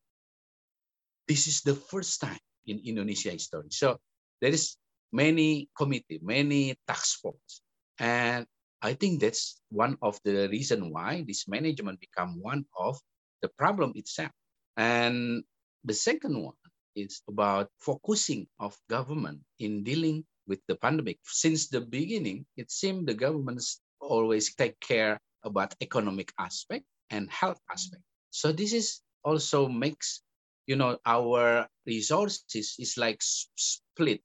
This 1.26 1.46
is 1.48 1.60
the 1.62 1.74
first 1.74 2.20
time 2.20 2.40
in 2.66 2.80
Indonesia 2.84 3.30
history. 3.30 3.68
So 3.70 3.98
there 4.40 4.52
is 4.52 4.76
many 5.12 5.68
committee, 5.76 6.20
many 6.22 6.76
task 6.86 7.20
force, 7.20 7.60
and 7.98 8.46
I 8.80 8.94
think 8.94 9.20
that's 9.20 9.60
one 9.70 9.98
of 10.02 10.20
the 10.24 10.48
reason 10.48 10.92
why 10.92 11.24
this 11.26 11.48
management 11.48 12.00
become 12.00 12.38
one 12.40 12.64
of 12.78 13.00
the 13.42 13.48
problem 13.58 13.92
itself. 13.96 14.30
And 14.76 15.42
the 15.84 15.94
second 15.94 16.38
one 16.38 16.54
is 16.98 17.22
about 17.28 17.70
focusing 17.78 18.46
of 18.58 18.76
government 18.88 19.40
in 19.58 19.84
dealing 19.84 20.24
with 20.46 20.60
the 20.66 20.76
pandemic. 20.76 21.18
Since 21.24 21.68
the 21.68 21.80
beginning, 21.80 22.46
it 22.56 22.70
seemed 22.70 23.08
the 23.08 23.14
governments 23.14 23.80
always 24.00 24.54
take 24.54 24.78
care 24.80 25.20
about 25.44 25.74
economic 25.80 26.32
aspect 26.38 26.84
and 27.10 27.30
health 27.30 27.60
aspect. 27.70 28.02
So 28.30 28.52
this 28.52 28.72
is 28.72 29.00
also 29.24 29.68
makes 29.68 30.22
you 30.66 30.76
know 30.76 30.98
our 31.06 31.66
resources 31.86 32.76
is 32.78 32.96
like 32.96 33.18
split 33.20 34.20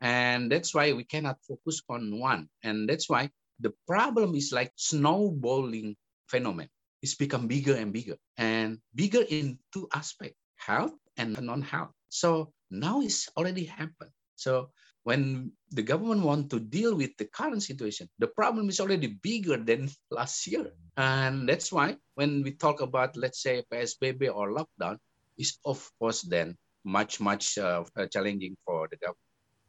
and 0.00 0.50
that's 0.50 0.74
why 0.74 0.92
we 0.92 1.04
cannot 1.04 1.38
focus 1.46 1.82
on 1.88 2.18
one 2.18 2.48
and 2.62 2.88
that's 2.88 3.08
why 3.08 3.30
the 3.60 3.72
problem 3.86 4.34
is 4.34 4.52
like 4.52 4.72
snowballing 4.76 5.96
phenomenon. 6.28 6.68
It's 7.02 7.14
become 7.14 7.46
bigger 7.46 7.74
and 7.76 7.92
bigger 7.92 8.16
and 8.36 8.78
bigger 8.94 9.22
in 9.28 9.58
two 9.72 9.88
aspects, 9.92 10.38
health 10.56 10.94
and 11.16 11.40
non-health. 11.40 11.90
So 12.08 12.52
now 12.70 13.00
it's 13.00 13.28
already 13.36 13.64
happened. 13.64 14.10
So 14.36 14.70
when 15.04 15.52
the 15.70 15.82
government 15.82 16.22
want 16.22 16.50
to 16.50 16.60
deal 16.60 16.96
with 16.96 17.16
the 17.18 17.26
current 17.26 17.62
situation, 17.62 18.08
the 18.18 18.28
problem 18.28 18.68
is 18.68 18.80
already 18.80 19.18
bigger 19.22 19.56
than 19.56 19.90
last 20.10 20.46
year. 20.46 20.72
And 20.96 21.48
that's 21.48 21.72
why 21.72 21.96
when 22.14 22.42
we 22.42 22.52
talk 22.52 22.80
about, 22.80 23.16
let's 23.16 23.42
say, 23.42 23.62
PSBB 23.72 24.34
or 24.34 24.52
lockdown, 24.52 24.98
is 25.36 25.58
of 25.64 25.90
course 25.98 26.22
then 26.22 26.56
much, 26.84 27.20
much 27.20 27.58
uh, 27.58 27.84
challenging 28.10 28.56
for 28.64 28.88
the 28.88 28.96
government 28.96 29.18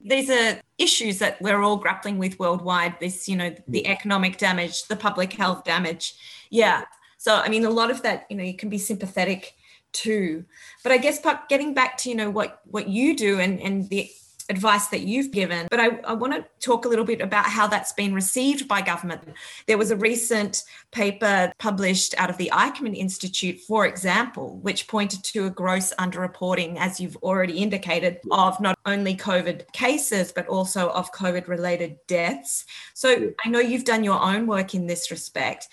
these 0.01 0.29
are 0.29 0.59
issues 0.77 1.19
that 1.19 1.41
we're 1.41 1.61
all 1.61 1.77
grappling 1.77 2.17
with 2.17 2.37
worldwide 2.39 2.95
this 2.99 3.27
you 3.27 3.35
know 3.35 3.53
the 3.67 3.87
economic 3.87 4.37
damage 4.37 4.87
the 4.87 4.95
public 4.95 5.33
health 5.33 5.63
damage 5.63 6.15
yeah 6.49 6.83
so 7.17 7.35
i 7.35 7.49
mean 7.49 7.65
a 7.65 7.69
lot 7.69 7.89
of 7.89 8.01
that 8.03 8.25
you 8.29 8.35
know 8.35 8.43
you 8.43 8.55
can 8.55 8.69
be 8.69 8.77
sympathetic 8.77 9.53
to 9.95 10.43
but 10.83 10.91
i 10.91 10.97
guess 10.97 11.19
getting 11.49 11.73
back 11.73 11.97
to 11.97 12.09
you 12.09 12.15
know 12.15 12.29
what 12.29 12.61
what 12.65 12.87
you 12.87 13.15
do 13.15 13.39
and 13.39 13.59
and 13.61 13.89
the 13.89 14.09
advice 14.49 14.87
that 14.87 15.01
you've 15.01 15.31
given. 15.31 15.67
But 15.69 15.79
I, 15.79 15.87
I, 16.05 16.13
want 16.13 16.33
to 16.33 16.45
talk 16.59 16.85
a 16.85 16.87
little 16.87 17.05
bit 17.05 17.21
about 17.21 17.45
how 17.45 17.67
that's 17.67 17.93
been 17.93 18.13
received 18.13 18.67
by 18.67 18.81
government. 18.81 19.21
There 19.65 19.77
was 19.77 19.91
a 19.91 19.95
recent 19.95 20.63
paper 20.91 21.51
published 21.57 22.13
out 22.17 22.29
of 22.29 22.37
the 22.37 22.51
Eijkman 22.53 22.95
Institute, 22.95 23.59
for 23.61 23.85
example, 23.85 24.59
which 24.59 24.87
pointed 24.87 25.23
to 25.25 25.45
a 25.45 25.49
gross 25.49 25.93
underreporting, 25.99 26.77
as 26.77 26.99
you've 26.99 27.17
already 27.17 27.57
indicated, 27.57 28.19
of 28.31 28.59
not 28.59 28.77
only 28.85 29.15
COVID 29.15 29.71
cases, 29.73 30.31
but 30.31 30.47
also 30.47 30.89
of 30.89 31.11
COVID 31.11 31.47
related 31.47 31.97
deaths. 32.07 32.65
So 32.93 33.31
I 33.43 33.49
know 33.49 33.59
you've 33.59 33.85
done 33.85 34.03
your 34.03 34.21
own 34.21 34.45
work 34.45 34.75
in 34.75 34.85
this 34.85 35.09
respect. 35.09 35.67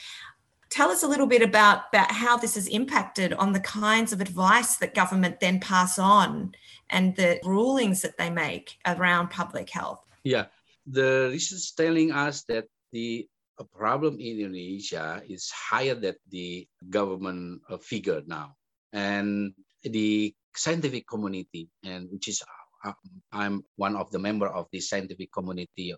Tell 0.73 0.88
us 0.88 1.02
a 1.02 1.07
little 1.07 1.26
bit 1.26 1.43
about, 1.43 1.93
about 1.93 2.11
how 2.11 2.38
this 2.38 2.55
has 2.55 2.67
impacted 2.67 3.35
on 3.35 3.52
the 3.52 3.61
kinds 3.61 4.11
of 4.15 4.23
advice 4.23 4.76
that 4.76 4.95
government 4.95 5.39
then 5.39 5.61
pass 5.61 5.99
on 5.99 6.54
and 6.89 7.15
the 7.15 7.39
rulings 7.45 8.00
that 8.00 8.17
they 8.17 8.30
make 8.30 8.78
around 8.87 9.28
public 9.28 9.69
health. 9.69 10.00
Yeah, 10.25 10.47
the 10.87 11.28
research 11.30 11.76
telling 11.76 12.11
us 12.11 12.45
that 12.45 12.65
the 12.91 13.28
problem 13.76 14.17
in 14.17 14.41
Indonesia 14.41 15.21
is 15.28 15.52
higher 15.52 15.95
than 15.95 16.17
the 16.30 16.67
government 16.89 17.61
uh, 17.69 17.76
figure 17.76 18.23
now, 18.25 18.56
and 18.95 19.52
the 19.85 20.32
scientific 20.56 21.06
community, 21.06 21.69
and 21.85 22.08
which 22.11 22.28
is 22.28 22.43
uh, 22.85 22.93
I'm 23.30 23.63
one 23.76 23.95
of 23.95 24.11
the 24.11 24.19
member 24.19 24.49
of 24.49 24.69
the 24.73 24.80
scientific 24.80 25.32
community. 25.32 25.93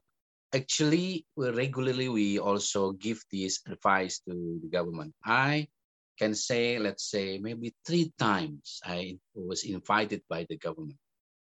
Actually, 0.55 1.27
regularly 1.35 2.09
we 2.09 2.39
also 2.39 2.93
give 2.95 3.19
this 3.33 3.59
advice 3.67 4.23
to 4.23 4.63
the 4.63 4.71
government. 4.71 5.11
I 5.27 5.67
can 6.15 6.31
say, 6.31 6.79
let's 6.79 7.11
say, 7.11 7.43
maybe 7.43 7.75
three 7.83 8.15
times 8.19 8.79
I 8.87 9.19
was 9.35 9.65
invited 9.67 10.23
by 10.31 10.47
the 10.47 10.57
government 10.57 10.95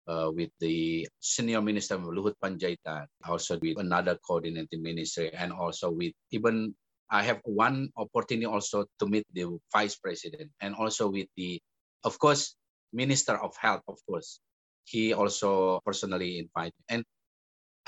uh, 0.05 0.29
with 0.29 0.53
the 0.61 1.09
senior 1.21 1.65
minister 1.65 1.97
Luhut 1.97 2.37
Panjaitan, 2.37 3.09
also 3.25 3.57
with 3.57 3.81
another 3.81 4.21
coordinating 4.21 4.83
ministry, 4.83 5.33
and 5.33 5.57
also 5.57 5.89
with 5.89 6.13
even 6.31 6.77
I 7.09 7.25
have 7.25 7.41
one 7.49 7.89
opportunity 7.97 8.45
also 8.45 8.85
to 9.01 9.07
meet 9.09 9.25
the 9.33 9.57
vice 9.73 9.97
president 9.97 10.53
and 10.61 10.77
also 10.77 11.09
with 11.09 11.29
the, 11.37 11.57
of 12.05 12.19
course, 12.19 12.57
minister 12.93 13.41
of 13.41 13.57
health, 13.57 13.83
of 13.89 13.97
course. 14.05 14.41
He 14.85 15.13
also 15.13 15.81
personally 15.85 16.39
invited. 16.41 16.77
And 16.89 17.05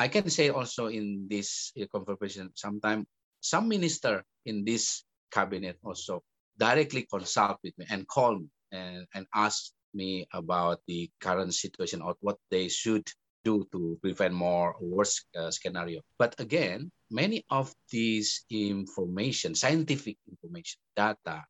I 0.01 0.09
can 0.09 0.31
say 0.31 0.49
also 0.49 0.87
in 0.87 1.29
this 1.29 1.77
conversation, 1.93 2.49
sometimes 2.55 3.05
some 3.41 3.69
minister 3.69 4.25
in 4.47 4.65
this 4.65 5.05
cabinet 5.31 5.77
also 5.85 6.25
directly 6.57 7.05
consult 7.05 7.59
with 7.63 7.77
me 7.77 7.85
and 7.91 8.09
call 8.09 8.39
me 8.39 8.49
and, 8.73 9.07
and 9.13 9.27
ask 9.35 9.73
me 9.93 10.27
about 10.33 10.81
the 10.89 11.11
current 11.21 11.53
situation 11.53 12.01
or 12.01 12.17
what 12.21 12.39
they 12.51 12.69
should 12.69 13.07
do 13.45 13.69
to 13.73 13.99
prevent 14.01 14.33
more 14.33 14.75
worse 14.81 15.23
uh, 15.37 15.51
scenario. 15.51 16.01
But 16.17 16.35
again, 16.41 16.91
many 17.11 17.45
of 17.51 17.75
these 17.91 18.45
information, 18.49 19.55
scientific 19.55 20.17
information, 20.25 20.81
data, 20.97 21.45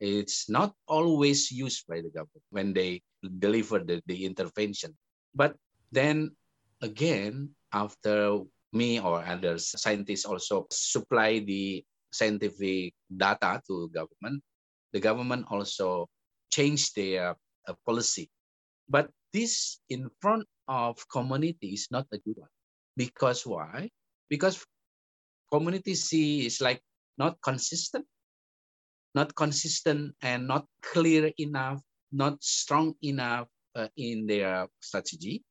it's 0.00 0.48
not 0.48 0.72
always 0.88 1.52
used 1.52 1.84
by 1.86 2.00
the 2.00 2.08
government 2.08 2.48
when 2.48 2.72
they 2.72 3.02
deliver 3.40 3.78
the, 3.80 4.00
the 4.06 4.24
intervention. 4.24 4.96
But 5.34 5.54
then 5.92 6.30
again, 6.80 7.50
after 7.72 8.42
me 8.72 9.00
or 9.00 9.24
other 9.24 9.58
scientists 9.58 10.24
also 10.24 10.66
supply 10.70 11.38
the 11.40 11.84
scientific 12.12 12.94
data 13.10 13.62
to 13.66 13.88
government, 13.90 14.42
the 14.92 15.00
government 15.00 15.46
also 15.50 16.08
changed 16.50 16.94
their 16.96 17.34
uh, 17.68 17.74
policy. 17.86 18.30
But 18.88 19.10
this 19.32 19.78
in 19.88 20.10
front 20.20 20.46
of 20.66 20.98
community 21.08 21.74
is 21.74 21.88
not 21.90 22.06
a 22.12 22.18
good 22.18 22.36
one. 22.36 22.50
Because 22.96 23.46
why? 23.46 23.90
Because 24.28 24.64
community 25.50 25.94
see 25.94 26.46
is 26.46 26.60
like 26.60 26.82
not 27.18 27.38
consistent, 27.42 28.06
not 29.14 29.34
consistent 29.34 30.14
and 30.22 30.46
not 30.46 30.66
clear 30.82 31.30
enough, 31.38 31.80
not 32.12 32.42
strong 32.42 32.94
enough 33.02 33.46
uh, 33.74 33.88
in 33.96 34.26
their 34.26 34.66
strategy. 34.80 35.42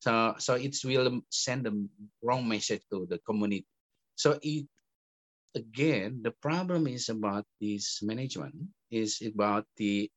So, 0.00 0.34
so 0.38 0.54
it 0.54 0.76
will 0.84 1.20
send 1.30 1.66
a 1.66 1.74
wrong 2.22 2.48
message 2.48 2.82
to 2.92 3.06
the 3.10 3.18
community. 3.18 3.66
So 4.14 4.38
it 4.42 4.66
again, 5.54 6.22
the 6.22 6.30
problem 6.30 6.86
is 6.86 7.08
about 7.08 7.44
this 7.60 8.00
management, 8.02 8.54
is 8.90 9.20
about 9.22 9.66
the 9.76 10.10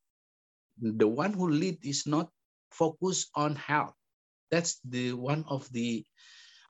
the 0.81 1.07
one 1.07 1.33
who 1.33 1.49
lead 1.49 1.77
is 1.85 2.07
not 2.07 2.29
focused 2.71 3.29
on 3.35 3.55
health. 3.55 3.93
That's 4.49 4.79
the 4.85 5.13
one 5.13 5.45
of 5.47 5.69
the, 5.71 6.03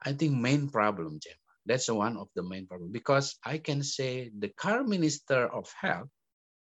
I 0.04 0.14
think, 0.14 0.36
main 0.36 0.70
problem, 0.70 1.20
Jemma. 1.20 1.52
That's 1.66 1.90
one 1.90 2.18
of 2.18 2.28
the 2.36 2.44
main 2.44 2.68
problem 2.68 2.92
because 2.92 3.38
I 3.46 3.58
can 3.60 3.84
say 3.84 4.32
the 4.34 4.50
current 4.50 4.90
minister 4.90 5.48
of 5.48 5.72
health 5.80 6.10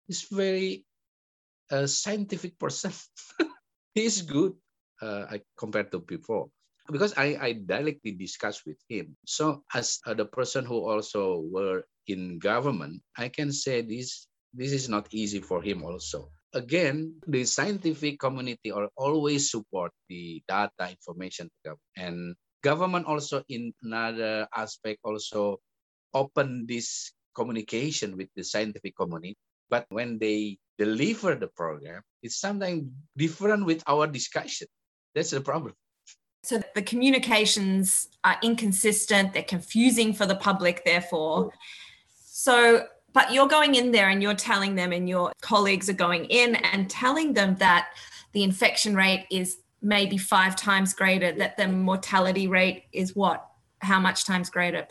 is 0.09 0.27
very 0.31 0.85
a 1.71 1.87
scientific 1.89 2.59
person. 2.59 2.93
He's 3.95 4.23
good 4.23 4.55
uh, 5.03 5.27
compared 5.59 5.91
to 5.93 5.99
before 5.99 6.49
because 6.91 7.15
I, 7.17 7.39
I 7.41 7.53
directly 7.53 8.13
discussed 8.13 8.67
with 8.67 8.79
him. 8.89 9.17
So 9.27 9.63
as 9.75 10.01
uh, 10.07 10.15
the 10.15 10.27
person 10.27 10.65
who 10.65 10.83
also 10.83 11.45
were 11.47 11.85
in 12.09 12.39
government, 12.39 13.03
I 13.17 13.29
can 13.29 13.53
say 13.53 13.83
this 13.83 14.27
this 14.55 14.73
is 14.73 14.89
not 14.89 15.09
easy 15.13 15.41
for 15.41 15.63
him 15.63 15.83
also. 15.83 16.31
Again, 16.53 17.17
the 17.27 17.45
scientific 17.45 18.21
community 18.21 18.71
are 18.71 18.91
always 18.97 19.51
support 19.51 19.93
the 20.09 20.43
data 20.47 20.93
information 20.93 21.49
and 21.97 22.37
government 22.63 23.07
also 23.07 23.43
in 23.49 23.73
another 23.83 24.47
aspect 24.55 25.01
also 25.03 25.59
open 26.13 26.67
this 26.69 27.13
communication 27.35 28.17
with 28.17 28.29
the 28.37 28.45
scientific 28.45 28.95
community. 28.95 29.37
But 29.71 29.87
when 29.89 30.19
they 30.19 30.59
deliver 30.77 31.35
the 31.35 31.49
program, 31.49 32.03
it's 32.23 32.37
sometimes 32.37 32.93
different 33.17 33.65
with 33.65 33.83
our 33.89 34.07
discussion. 34.07 34.69
That's 35.15 35.31
the 35.31 35.41
problem. 35.41 35.75
So 36.45 36.61
the 36.75 36.83
communications 36.83 38.09
are 38.25 38.37
inconsistent, 38.43 39.33
they're 39.33 39.45
confusing 39.45 40.13
for 40.13 40.27
the 40.27 40.35
public, 40.35 40.85
therefore. 40.85 41.53
So, 42.25 42.87
but 43.13 43.33
you're 43.33 43.47
going 43.47 43.77
in 43.77 43.93
there 43.93 44.09
and 44.09 44.23
you're 44.23 44.35
telling 44.35 44.75
them, 44.75 44.93
and 44.93 45.09
your 45.09 45.33
colleagues 45.41 45.89
are 45.89 45.95
going 45.95 46.25
in 46.25 46.57
and 46.57 46.91
telling 46.91 47.35
them 47.35 47.57
that 47.57 47.91
the 48.33 48.43
infection 48.43 48.97
rate 48.97 49.27
is 49.31 49.59
maybe 49.83 50.17
five 50.19 50.57
times 50.57 50.95
greater, 50.95 51.33
that 51.33 51.57
the 51.57 51.69
mortality 51.69 52.49
rate 52.49 52.85
is 52.93 53.15
what? 53.15 53.47
How 53.81 54.01
much 54.01 54.25
times 54.25 54.51
greater? 54.51 54.87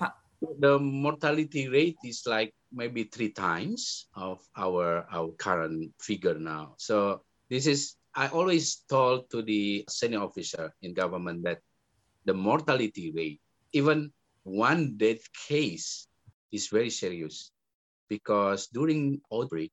The 0.60 0.79
mortality 0.79 1.67
rate 1.67 1.97
is 2.05 2.23
like 2.25 2.53
maybe 2.71 3.03
three 3.05 3.29
times 3.29 4.07
of 4.15 4.39
our, 4.55 5.05
our 5.12 5.31
current 5.31 5.91
figure 5.99 6.38
now. 6.39 6.75
So 6.77 7.21
this 7.49 7.67
is 7.67 7.95
I 8.15 8.28
always 8.28 8.84
told 8.89 9.30
to 9.32 9.41
the 9.41 9.86
senior 9.88 10.21
officer 10.21 10.74
in 10.82 10.93
government 10.93 11.43
that 11.43 11.60
the 12.26 12.34
mortality 12.34 13.12
rate, 13.15 13.39
even 13.71 14.12
one 14.43 14.97
death 14.97 15.24
case, 15.47 16.08
is 16.52 16.67
very 16.67 16.89
serious 16.89 17.52
because 18.10 18.67
during 18.67 19.21
outbreak, 19.32 19.71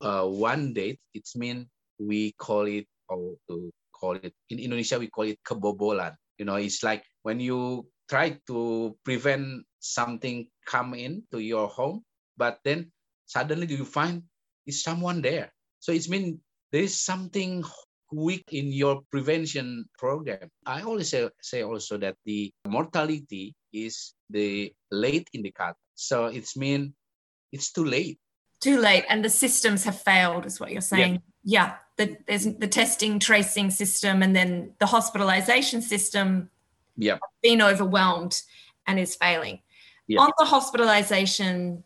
uh, 0.00 0.28
one 0.28 0.74
death, 0.74 0.96
it's 1.14 1.34
mean 1.34 1.68
we 1.98 2.32
call 2.36 2.68
it 2.68 2.84
or 3.08 3.36
to 3.48 3.72
call 3.92 4.16
it 4.16 4.32
in 4.48 4.58
Indonesia 4.60 4.98
we 4.98 5.08
call 5.08 5.24
it 5.24 5.40
kebobolan. 5.44 6.16
You 6.36 6.44
know, 6.44 6.56
it's 6.56 6.84
like 6.84 7.04
when 7.22 7.40
you 7.40 7.88
try 8.08 8.36
to 8.48 8.92
prevent 9.04 9.64
something 9.80 10.48
come 10.64 10.92
into 10.92 11.40
your 11.40 11.68
home, 11.68 12.04
but 12.36 12.60
then 12.64 12.92
suddenly 13.24 13.68
you 13.68 13.84
find 13.84 14.24
is 14.66 14.82
someone 14.82 15.22
there. 15.22 15.52
So 15.80 15.92
it's 15.92 16.08
mean 16.08 16.40
there 16.72 16.82
is 16.82 17.00
something 17.00 17.64
weak 18.12 18.48
in 18.52 18.72
your 18.72 19.02
prevention 19.10 19.84
program. 19.98 20.48
I 20.66 20.82
always 20.82 21.10
say, 21.10 21.28
say 21.40 21.62
also 21.62 21.98
that 21.98 22.16
the 22.24 22.52
mortality 22.66 23.54
is 23.72 24.14
the 24.28 24.72
late 24.90 25.28
indicator. 25.32 25.76
So 25.94 26.26
it's 26.26 26.56
mean 26.56 26.94
it's 27.52 27.72
too 27.72 27.84
late. 27.84 28.18
Too 28.60 28.78
late, 28.78 29.04
and 29.08 29.24
the 29.24 29.30
systems 29.30 29.84
have 29.84 29.98
failed, 29.98 30.44
is 30.44 30.60
what 30.60 30.70
you're 30.70 30.82
saying. 30.82 31.22
Yeah, 31.44 31.76
yeah 31.96 32.06
the, 32.06 32.16
there's 32.26 32.44
the 32.44 32.68
testing, 32.68 33.18
tracing 33.18 33.70
system, 33.70 34.22
and 34.22 34.36
then 34.36 34.72
the 34.78 34.86
hospitalization 34.86 35.80
system. 35.80 36.50
Yeah, 36.96 37.18
been 37.42 37.62
overwhelmed 37.62 38.38
and 38.86 38.98
is 38.98 39.16
failing. 39.16 39.60
Yeah. 40.06 40.20
On 40.20 40.30
the 40.38 40.44
hospitalization 40.44 41.84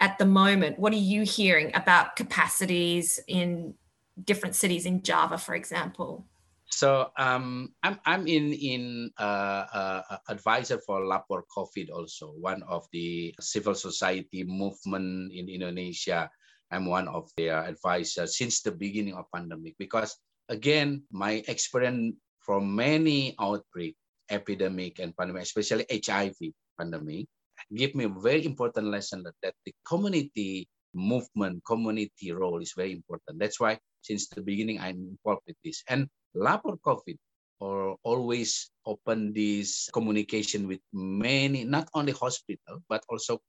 at 0.00 0.18
the 0.18 0.26
moment, 0.26 0.78
what 0.78 0.92
are 0.92 0.96
you 0.96 1.22
hearing 1.22 1.70
about 1.74 2.16
capacities 2.16 3.20
in 3.28 3.74
different 4.24 4.54
cities 4.54 4.86
in 4.86 5.02
Java, 5.02 5.38
for 5.38 5.54
example? 5.54 6.24
So 6.66 7.14
um, 7.16 7.74
I'm 7.82 8.00
I'm 8.04 8.26
in 8.26 8.52
in 8.52 9.10
uh, 9.18 9.64
uh, 9.70 10.02
advisor 10.28 10.82
for 10.82 11.06
Lapor 11.06 11.46
COVID 11.46 11.94
also 11.94 12.34
one 12.42 12.62
of 12.66 12.86
the 12.92 13.34
civil 13.38 13.74
society 13.74 14.42
movement 14.42 15.30
in 15.32 15.48
Indonesia. 15.48 16.28
I'm 16.74 16.90
one 16.90 17.06
of 17.06 17.30
their 17.38 17.62
advisors 17.62 18.36
since 18.36 18.62
the 18.66 18.74
beginning 18.74 19.14
of 19.14 19.30
pandemic 19.30 19.78
because 19.78 20.18
again 20.50 21.06
my 21.14 21.46
experience 21.46 22.18
from 22.42 22.74
many 22.74 23.34
outbreak, 23.38 23.94
epidemic 24.30 24.98
and 24.98 25.14
pandemic, 25.16 25.42
especially 25.46 25.86
HIV 25.86 26.38
pandemic, 26.78 27.26
give 27.74 27.94
me 27.94 28.04
a 28.04 28.20
very 28.22 28.44
important 28.44 28.86
lesson 28.86 29.22
that, 29.22 29.34
that 29.42 29.54
the 29.64 29.74
community 29.86 30.68
movement, 30.94 31.62
community 31.66 32.32
role 32.32 32.62
is 32.62 32.72
very 32.76 32.92
important. 32.92 33.38
That's 33.38 33.60
why 33.60 33.78
since 34.06 34.28
the 34.28 34.42
beginning 34.42 34.78
I'm 34.78 35.18
involved 35.18 35.42
with 35.46 35.56
this. 35.64 35.82
And 35.88 36.08
Lapor 36.34 36.78
COVID 36.78 37.18
or 37.58 37.96
always 38.02 38.70
open 38.84 39.32
this 39.32 39.88
communication 39.92 40.68
with 40.68 40.80
many, 40.92 41.64
not 41.64 41.88
only 41.94 42.12
hospital, 42.12 42.82
but 42.88 43.02
also 43.08 43.40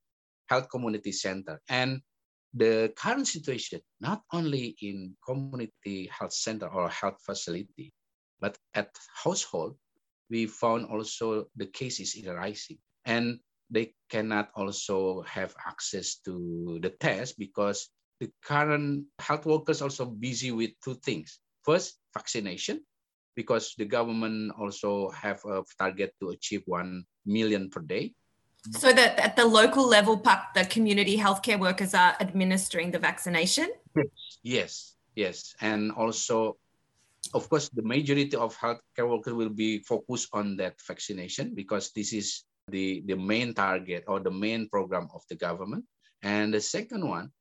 health 0.50 0.70
community 0.70 1.12
center. 1.12 1.60
And 1.70 2.02
the 2.54 2.94
current 2.96 3.28
situation, 3.28 3.82
not 4.00 4.24
only 4.34 4.76
in 4.82 5.16
community 5.26 6.10
health 6.12 6.34
center 6.34 6.68
or 6.68 6.90
health 6.90 7.20
facility, 7.26 7.92
but 8.40 8.58
at 8.74 8.90
household, 9.24 9.76
we 10.30 10.48
found 10.48 10.88
also 10.88 11.46
the 11.56 11.68
cases 11.68 12.16
is 12.16 12.28
rising. 12.28 12.78
And 13.06 13.40
they 13.70 13.94
cannot 14.10 14.50
also 14.56 15.24
have 15.24 15.54
access 15.66 16.16
to 16.24 16.80
the 16.82 16.90
test 16.90 17.38
because 17.38 17.90
the 18.20 18.30
current 18.44 19.06
health 19.20 19.46
workers 19.46 19.82
also 19.82 20.06
busy 20.06 20.52
with 20.52 20.72
two 20.84 20.96
things. 20.96 21.40
First, 21.64 22.00
vaccination, 22.14 22.82
because 23.36 23.76
the 23.78 23.86
government 23.86 24.52
also 24.60 25.10
have 25.12 25.44
a 25.46 25.64
target 25.78 26.14
to 26.22 26.30
achieve 26.30 26.64
1 26.66 27.06
million 27.26 27.70
per 27.70 27.82
day. 27.82 28.14
So 28.72 28.92
that 28.92 29.20
at 29.20 29.36
the 29.36 29.46
local 29.46 29.88
level, 29.88 30.18
the 30.56 30.66
community 30.66 31.18
healthcare 31.18 31.60
workers 31.60 31.94
are 31.94 32.16
administering 32.20 32.92
the 32.92 33.00
vaccination? 33.00 33.70
Yes, 34.44 34.96
yes. 35.16 35.56
And 35.62 35.92
also, 35.92 36.58
of 37.34 37.50
course, 37.50 37.70
the 37.70 37.84
majority 37.84 38.36
of 38.36 38.58
healthcare 38.58 39.08
workers 39.08 39.34
will 39.34 39.54
be 39.54 39.80
focused 39.80 40.30
on 40.34 40.58
that 40.58 40.76
vaccination 40.86 41.54
because 41.54 41.92
this 41.92 42.12
is 42.14 42.44
the, 42.68 43.04
the 43.06 43.16
main 43.16 43.54
target 43.54 44.04
or 44.08 44.20
the 44.20 44.32
main 44.32 44.68
program 44.70 45.08
of 45.14 45.22
the 45.30 45.36
government. 45.36 45.86
And 46.24 46.54
the 46.54 46.62
second 46.62 47.08
one, 47.08 47.32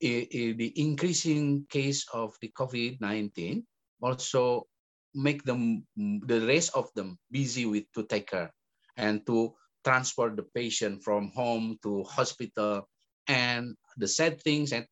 the 0.00 0.72
increasing 0.76 1.66
case 1.68 2.06
of 2.12 2.34
the 2.40 2.52
COVID-19 2.56 3.64
also 4.00 4.66
make 5.14 5.44
them, 5.44 5.86
the 5.96 6.44
rest 6.46 6.70
of 6.74 6.92
them 6.94 7.18
busy 7.30 7.66
with 7.66 7.84
to 7.94 8.02
take 8.04 8.28
care 8.30 8.52
and 8.96 9.24
to 9.26 9.54
transport 9.84 10.36
the 10.36 10.42
patient 10.54 11.02
from 11.02 11.30
home 11.30 11.78
to 11.82 12.02
hospital. 12.04 12.88
And 13.28 13.76
the 13.96 14.08
sad 14.08 14.40
things 14.42 14.72
and 14.72 14.86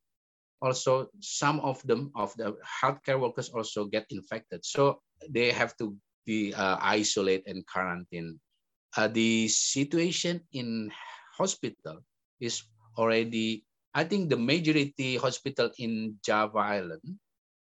also 0.61 1.09
some 1.21 1.61
of 1.61 1.83
them 1.83 2.13
of 2.15 2.33
the 2.37 2.57
healthcare 2.65 3.21
workers 3.21 3.51
also 3.51 3.85
get 3.87 4.07
infected. 4.11 4.65
So 4.65 5.01
they 5.29 5.51
have 5.51 5.77
to 5.79 5.97
be 6.25 6.55
uh, 6.55 6.79
isolated 6.81 7.49
and 7.49 7.67
quarantine. 7.67 8.39
uh, 8.97 9.09
the 9.09 9.49
situation 9.49 10.41
in 10.53 10.91
hospital 11.37 12.05
is 12.41 12.63
already, 12.99 13.65
I 13.95 14.05
think 14.05 14.31
the 14.31 14.41
majority 14.41 15.17
hospital 15.17 15.71
in 15.79 16.17
Java 16.25 16.59
Island, 16.59 17.05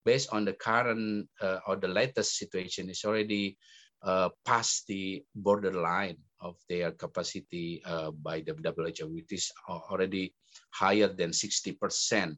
based 0.04 0.32
on 0.32 0.44
the 0.44 0.54
current 0.54 1.28
uh, 1.40 1.60
or 1.66 1.76
the 1.76 1.88
latest 1.88 2.36
situation, 2.36 2.90
is 2.90 3.04
already 3.04 3.56
uh, 4.02 4.30
past 4.44 4.86
the 4.86 5.22
borderline 5.34 6.18
of 6.40 6.56
their 6.68 6.92
capacity 6.92 7.82
uh, 7.86 8.10
by 8.10 8.40
the 8.40 8.54
WHO, 8.54 9.06
which 9.08 9.32
is 9.32 9.52
already 9.68 10.34
higher 10.70 11.08
than 11.08 11.30
60%. 11.30 12.36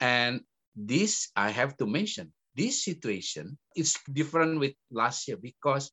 And 0.00 0.40
this, 0.74 1.30
I 1.36 1.50
have 1.50 1.76
to 1.78 1.86
mention, 1.86 2.32
this 2.54 2.84
situation 2.84 3.58
is 3.76 3.98
different 4.12 4.60
with 4.60 4.74
last 4.90 5.26
year 5.26 5.36
because 5.36 5.90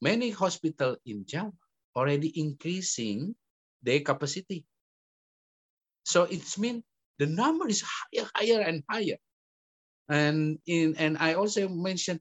many 0.00 0.30
hospitals 0.30 0.98
in 1.06 1.26
Java 1.26 1.52
already 1.96 2.32
increasing 2.38 3.34
their 3.82 4.00
capacity. 4.00 4.64
So 6.04 6.24
it's 6.24 6.58
mean 6.58 6.82
the 7.18 7.26
number 7.26 7.68
is 7.68 7.82
higher, 7.84 8.28
higher 8.34 8.60
and 8.60 8.82
higher. 8.88 9.18
And 10.08 10.58
in 10.66 10.96
and 10.98 11.16
I 11.18 11.34
also 11.34 11.68
mentioned, 11.68 12.20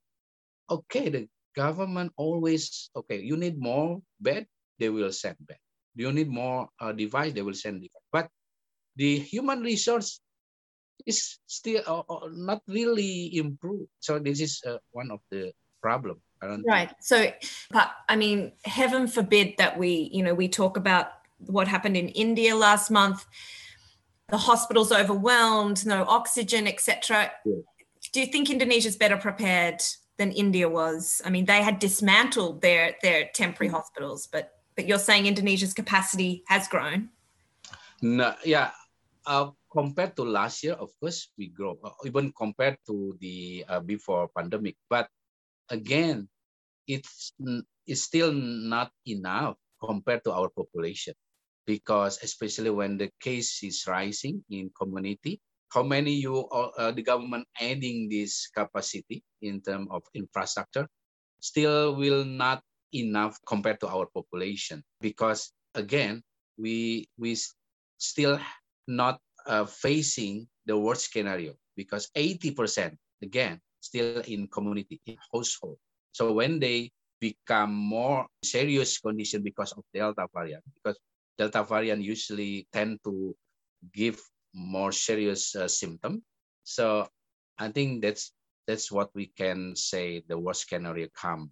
okay, 0.70 1.10
the 1.10 1.28
government 1.56 2.14
always 2.18 2.92
okay. 2.96 3.22
You 3.22 3.38
need 3.38 3.58
more 3.58 4.02
bed, 4.20 4.46
they 4.78 4.90
will 4.90 5.12
send 5.12 5.38
bed. 5.42 5.58
You 5.96 6.12
need 6.12 6.30
more 6.30 6.70
uh, 6.80 6.94
device, 6.94 7.34
they 7.34 7.42
will 7.42 7.58
send 7.58 7.82
device. 7.82 8.08
But 8.12 8.28
the 8.96 9.20
human 9.20 9.62
resource 9.62 10.22
is 11.06 11.40
still 11.48 11.82
uh, 11.88 12.06
uh 12.06 12.30
not 12.30 12.62
really 12.68 13.36
improved. 13.36 13.90
So 14.00 14.20
this 14.20 14.40
is 14.40 14.62
uh, 14.68 14.78
one 14.92 15.10
of 15.10 15.20
the 15.32 15.52
problem 15.82 16.22
right 16.66 16.92
so 17.00 17.32
but 17.72 17.92
i 18.08 18.16
mean 18.16 18.52
heaven 18.66 19.08
forbid 19.08 19.54
that 19.58 19.78
we 19.78 20.10
you 20.12 20.24
know 20.24 20.34
we 20.34 20.48
talk 20.48 20.78
about 20.78 21.12
what 21.46 21.68
happened 21.68 21.96
in 21.96 22.10
india 22.10 22.56
last 22.56 22.92
month 22.92 23.26
the 24.32 24.38
hospitals 24.38 24.92
overwhelmed 24.92 25.86
no 25.86 26.04
oxygen 26.06 26.68
etc 26.68 27.32
yeah. 27.46 27.56
do 28.14 28.20
you 28.20 28.28
think 28.28 28.50
indonesia's 28.50 28.96
better 28.96 29.18
prepared 29.18 29.82
than 30.18 30.32
india 30.32 30.68
was? 30.68 31.22
I 31.26 31.30
mean 31.30 31.46
they 31.46 31.64
had 31.64 31.80
dismantled 31.80 32.62
their 32.62 32.96
their 33.02 33.30
temporary 33.34 33.72
hospitals 33.72 34.28
but 34.28 34.52
but 34.80 34.88
you're 34.88 34.96
saying 34.96 35.28
indonesia's 35.28 35.76
capacity 35.76 36.48
has 36.48 36.72
grown? 36.72 37.12
No 38.02 38.32
yeah. 38.48 38.72
Uh, 39.28 39.52
compared 39.68 40.16
to 40.16 40.24
last 40.24 40.64
year 40.64 40.80
of 40.80 40.88
course 41.04 41.36
we 41.36 41.52
grow 41.52 41.76
uh, 41.84 41.92
even 42.06 42.32
compared 42.32 42.80
to 42.88 43.12
the 43.20 43.66
uh, 43.68 43.84
before 43.84 44.32
pandemic. 44.32 44.80
But 44.90 45.12
again, 45.68 46.30
it's, 46.88 47.34
it's 47.86 48.02
still 48.08 48.32
not 48.32 48.96
enough 49.06 49.60
compared 49.84 50.24
to 50.24 50.32
our 50.32 50.48
population 50.48 51.14
because 51.70 52.18
especially 52.26 52.74
when 52.74 52.98
the 52.98 53.14
case 53.22 53.62
is 53.62 53.86
rising 53.86 54.42
in 54.50 54.74
community, 54.74 55.38
how 55.70 55.86
many 55.86 56.18
you 56.18 56.50
uh, 56.50 56.90
the 56.90 57.06
government 57.06 57.46
adding 57.62 58.10
this 58.10 58.50
capacity 58.50 59.22
in 59.46 59.62
terms 59.62 59.86
of 59.94 60.02
infrastructure 60.18 60.90
still 61.38 61.94
will 61.94 62.26
not 62.26 62.66
enough 62.98 63.38
compared 63.46 63.78
to 63.78 63.88
our 63.88 64.10
population? 64.10 64.82
Because 64.98 65.54
again 65.78 66.26
we 66.58 67.06
we 67.22 67.38
still 68.02 68.42
not 68.90 69.22
uh, 69.46 69.70
facing 69.70 70.50
the 70.66 70.74
worst 70.74 71.14
scenario 71.14 71.54
because 71.78 72.10
80% 72.18 72.98
again 73.22 73.62
still 73.78 74.26
in 74.26 74.50
community 74.50 74.98
in 75.06 75.22
household. 75.30 75.78
So 76.18 76.34
when 76.34 76.58
they 76.58 76.90
become 77.22 77.78
more 77.78 78.26
serious 78.42 78.98
condition 78.98 79.46
because 79.46 79.70
of 79.78 79.86
delta 79.94 80.26
variant 80.34 80.66
because 80.74 80.98
delta 81.40 81.64
variant 81.64 82.04
usually 82.04 82.68
tend 82.76 83.00
to 83.08 83.34
give 83.96 84.20
more 84.54 84.92
serious 84.92 85.56
uh, 85.56 85.72
symptom. 85.72 86.22
So 86.68 87.08
i 87.60 87.72
think 87.72 88.04
that's 88.04 88.32
that's 88.68 88.92
what 88.92 89.10
we 89.16 89.32
can 89.32 89.76
say 89.76 90.22
the 90.28 90.38
worst 90.38 90.68
scenario 90.68 91.08
come. 91.16 91.50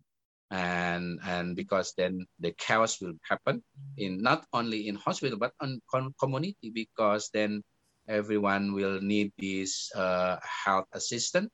And 0.51 1.19
and 1.27 1.55
because 1.55 1.91
then 1.97 2.27
the 2.39 2.55
chaos 2.55 3.01
will 3.01 3.19
happen 3.23 3.63
in 3.97 4.23
not 4.23 4.47
only 4.53 4.87
in 4.87 4.95
hospital 4.95 5.35
but 5.39 5.51
on 5.59 5.81
community 6.19 6.71
because 6.71 7.27
then 7.33 7.63
everyone 8.07 8.71
will 8.71 9.01
need 9.03 9.35
this 9.35 9.91
uh, 9.91 10.39
health 10.43 10.87
assistant 10.93 11.51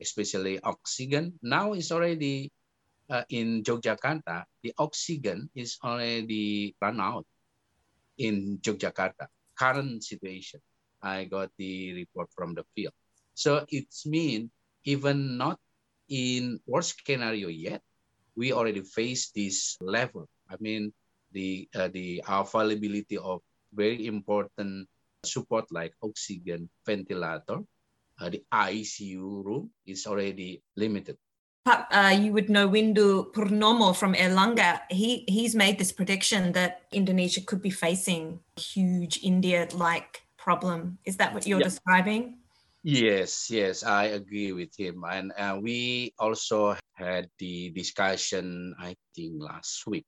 especially 0.00 0.60
oxygen. 0.60 1.38
Now 1.40 1.72
is 1.72 1.88
already 1.88 2.52
uh, 3.08 3.24
in 3.30 3.64
Yogyakarta 3.64 4.44
the 4.60 4.74
oxygen 4.76 5.48
is 5.54 5.78
already 5.80 6.76
run 6.82 7.00
out 7.00 7.24
in 8.18 8.58
Yogyakarta 8.62 9.26
current 9.58 10.02
situation 10.02 10.60
I 11.02 11.24
got 11.24 11.50
the 11.58 11.94
report 11.94 12.28
from 12.34 12.54
the 12.54 12.64
field 12.74 12.94
so 13.34 13.64
it's 13.68 14.06
mean 14.06 14.50
even 14.84 15.36
not 15.36 15.58
in 16.08 16.60
worst 16.66 17.00
scenario 17.06 17.48
yet 17.48 17.82
we 18.36 18.52
already 18.52 18.82
face 18.82 19.30
this 19.30 19.78
level. 19.80 20.28
I 20.50 20.56
mean, 20.60 20.92
the 21.32 21.68
uh, 21.74 21.88
the 21.88 22.22
availability 22.26 23.18
of 23.18 23.42
very 23.72 24.06
important 24.06 24.86
support 25.24 25.66
like 25.70 25.94
oxygen, 26.02 26.68
ventilator, 26.86 27.62
uh, 28.20 28.28
the 28.28 28.42
ICU 28.52 29.42
room 29.42 29.70
is 29.86 30.06
already 30.06 30.62
limited. 30.76 31.16
Uh, 31.66 32.14
you 32.20 32.32
would 32.32 32.50
know 32.50 32.68
Windu 32.68 33.32
Purnomo 33.32 33.96
from 33.96 34.12
Airlangga. 34.12 34.80
He 34.90 35.24
he's 35.26 35.54
made 35.54 35.78
this 35.78 35.92
prediction 35.92 36.52
that 36.52 36.84
Indonesia 36.92 37.40
could 37.40 37.62
be 37.62 37.70
facing 37.70 38.40
a 38.56 38.60
huge 38.60 39.20
India-like 39.24 40.28
problem. 40.36 40.98
Is 41.06 41.16
that 41.16 41.32
what 41.32 41.46
you're 41.46 41.64
describing? 41.64 42.36
Yes, 42.84 43.48
yes, 43.48 43.80
I 43.82 44.12
agree 44.12 44.52
with 44.52 44.76
him. 44.76 45.08
And 45.08 45.32
uh, 45.40 45.56
we 45.56 46.12
also 46.20 46.76
had 46.92 47.32
the 47.38 47.72
discussion, 47.72 48.76
I 48.76 48.92
think, 49.16 49.40
last 49.40 49.88
week 49.88 50.04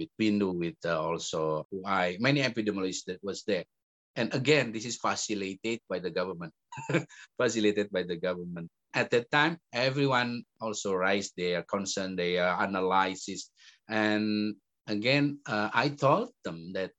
with 0.00 0.08
Windu, 0.16 0.56
with 0.56 0.80
uh, 0.88 0.96
also 0.96 1.68
I 1.84 2.16
many 2.18 2.40
epidemiologists 2.40 3.04
that 3.12 3.20
was 3.20 3.44
there. 3.44 3.68
And 4.16 4.32
again, 4.32 4.72
this 4.72 4.86
is 4.86 4.96
facilitated 4.96 5.84
by 5.84 5.98
the 5.98 6.08
government, 6.08 6.54
facilitated 7.36 7.92
by 7.92 8.08
the 8.08 8.16
government. 8.16 8.70
At 8.94 9.10
that 9.10 9.30
time, 9.30 9.58
everyone 9.72 10.44
also 10.60 10.94
raised 10.94 11.34
their 11.36 11.62
concern, 11.64 12.16
their 12.16 12.54
analysis. 12.58 13.50
And 13.88 14.54
again, 14.86 15.40
uh, 15.46 15.70
I 15.74 15.88
told 15.90 16.30
them 16.44 16.72
that, 16.74 16.92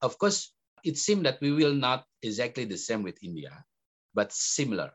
of 0.00 0.16
course, 0.18 0.54
it 0.84 0.96
seemed 0.96 1.26
that 1.26 1.40
we 1.40 1.50
will 1.50 1.74
not 1.74 2.04
exactly 2.22 2.64
the 2.64 2.78
same 2.78 3.02
with 3.02 3.18
India 3.22 3.64
but 4.14 4.32
similar. 4.32 4.94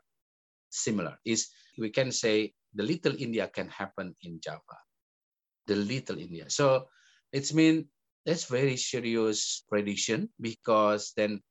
Similar 0.70 1.20
is 1.24 1.48
we 1.78 1.90
can 1.90 2.10
say 2.10 2.54
the 2.74 2.82
little 2.82 3.14
India 3.14 3.46
can 3.48 3.68
happen 3.68 4.16
in 4.22 4.40
Java. 4.40 4.80
The 5.66 5.76
little 5.76 6.18
India. 6.18 6.48
So 6.48 6.88
it's 7.32 7.52
mean 7.52 7.86
that's 8.24 8.44
very 8.44 8.76
serious 8.76 9.62
prediction 9.68 10.30
because 10.40 11.12
then 11.16 11.42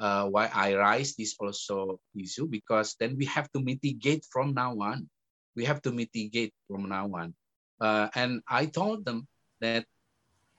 uh, 0.00 0.24
why 0.26 0.48
I 0.48 0.72
raise 0.72 1.14
this 1.14 1.36
also 1.38 2.00
issue 2.16 2.48
because 2.48 2.96
then 2.98 3.16
we 3.16 3.26
have 3.26 3.52
to 3.52 3.60
mitigate 3.60 4.24
from 4.32 4.54
now 4.54 4.72
on. 4.80 5.08
We 5.54 5.64
have 5.66 5.82
to 5.82 5.92
mitigate 5.92 6.54
from 6.66 6.88
now 6.88 7.12
on. 7.12 7.34
Uh, 7.80 8.08
and 8.14 8.40
I 8.48 8.66
told 8.66 9.04
them 9.04 9.28
that 9.60 9.84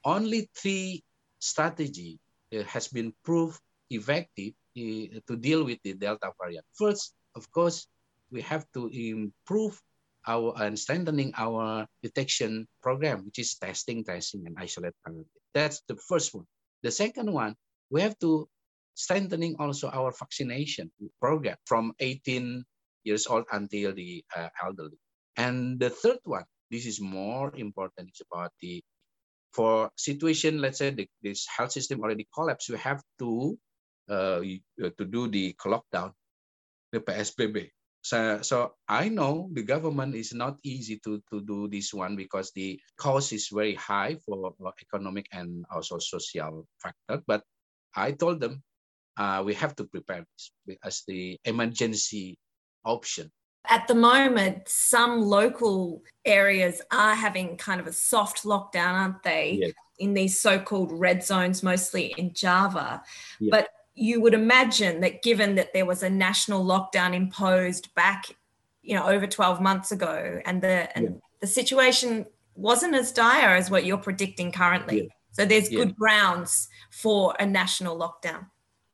only 0.05 0.49
three 0.55 1.03
strategy 1.39 2.19
uh, 2.53 2.63
has 2.63 2.87
been 2.87 3.13
proved 3.25 3.59
effective 3.89 4.53
to 4.77 5.35
deal 5.37 5.65
with 5.65 5.79
the 5.83 5.93
Delta 5.93 6.31
variant. 6.39 6.65
First, 6.77 7.13
of 7.35 7.51
course, 7.51 7.87
we 8.31 8.41
have 8.41 8.65
to 8.73 8.87
improve 8.87 9.81
our 10.27 10.53
and 10.61 10.77
strengthening 10.77 11.33
our 11.35 11.87
detection 12.03 12.67
program, 12.81 13.25
which 13.25 13.39
is 13.39 13.57
testing, 13.57 14.05
tracing, 14.05 14.45
and 14.45 14.55
isolate. 14.57 14.93
That's 15.53 15.81
the 15.87 15.97
first 16.07 16.33
one. 16.33 16.45
The 16.83 16.91
second 16.91 17.31
one, 17.31 17.55
we 17.89 18.01
have 18.01 18.17
to 18.19 18.47
strengthening 18.93 19.55
also 19.59 19.89
our 19.89 20.11
vaccination 20.11 20.91
program 21.21 21.57
from 21.65 21.93
18 21.99 22.63
years 23.03 23.27
old 23.27 23.45
until 23.51 23.93
the 23.93 24.23
uh, 24.35 24.49
elderly. 24.63 24.97
And 25.37 25.79
the 25.79 25.89
third 25.89 26.19
one, 26.23 26.45
this 26.69 26.85
is 26.85 27.01
more 27.01 27.55
important, 27.55 28.09
it's 28.09 28.21
about 28.21 28.51
the, 28.61 28.83
for 29.53 29.89
situation, 29.97 30.59
let's 30.59 30.77
say 30.77 30.91
the, 30.91 31.07
this 31.21 31.45
health 31.47 31.71
system 31.71 32.01
already 32.01 32.27
collapsed, 32.33 32.69
we 32.69 32.77
have 32.77 33.01
to 33.19 33.57
uh, 34.09 34.43
uh, 34.83 34.89
to 34.97 35.05
do 35.05 35.27
the 35.27 35.55
lockdown, 35.63 36.11
the 36.91 36.99
PSBB. 36.99 37.69
So, 38.01 38.41
so 38.41 38.73
I 38.87 39.09
know 39.09 39.47
the 39.53 39.63
government 39.63 40.15
is 40.15 40.33
not 40.33 40.57
easy 40.63 40.99
to, 41.05 41.21
to 41.31 41.41
do 41.41 41.69
this 41.69 41.93
one 41.93 42.15
because 42.15 42.51
the 42.51 42.79
cost 42.97 43.31
is 43.31 43.47
very 43.53 43.75
high 43.75 44.17
for 44.25 44.53
economic 44.81 45.27
and 45.31 45.65
also 45.73 45.99
social 45.99 46.67
factor. 46.81 47.23
But 47.27 47.43
I 47.95 48.11
told 48.11 48.41
them 48.41 48.63
uh, 49.17 49.43
we 49.45 49.53
have 49.53 49.75
to 49.75 49.83
prepare 49.85 50.25
this 50.33 50.77
as 50.83 51.03
the 51.07 51.39
emergency 51.45 52.37
option. 52.85 53.31
At 53.69 53.87
the 53.87 53.95
moment, 53.95 54.67
some 54.67 55.21
local 55.21 56.01
areas 56.25 56.81
are 56.91 57.13
having 57.13 57.57
kind 57.57 57.79
of 57.79 57.87
a 57.87 57.93
soft 57.93 58.43
lockdown, 58.43 58.93
aren't 58.93 59.23
they? 59.23 59.59
Yes. 59.61 59.73
In 59.99 60.15
these 60.15 60.39
so 60.39 60.57
called 60.57 60.91
red 60.91 61.23
zones, 61.23 61.61
mostly 61.61 62.15
in 62.17 62.33
Java. 62.33 63.03
Yes. 63.39 63.51
But 63.51 63.69
you 63.93 64.21
would 64.21 64.33
imagine 64.33 65.01
that 65.01 65.21
given 65.21 65.55
that 65.55 65.73
there 65.73 65.85
was 65.85 66.01
a 66.01 66.09
national 66.09 66.65
lockdown 66.65 67.13
imposed 67.13 67.93
back 67.93 68.25
you 68.81 68.95
know 68.95 69.05
over 69.05 69.27
12 69.27 69.61
months 69.61 69.91
ago 69.91 70.39
and 70.45 70.61
the 70.61 70.95
and 70.97 71.05
yeah. 71.05 71.11
the 71.39 71.47
situation 71.47 72.25
wasn't 72.55 72.95
as 72.95 73.11
dire 73.11 73.55
as 73.55 73.69
what 73.69 73.85
you're 73.85 73.97
predicting 73.97 74.51
currently 74.51 75.03
yeah. 75.03 75.09
so 75.31 75.45
there's 75.45 75.71
yeah. 75.71 75.79
good 75.79 75.95
grounds 75.95 76.67
for 76.89 77.35
a 77.39 77.45
national 77.45 77.97
lockdown 77.97 78.45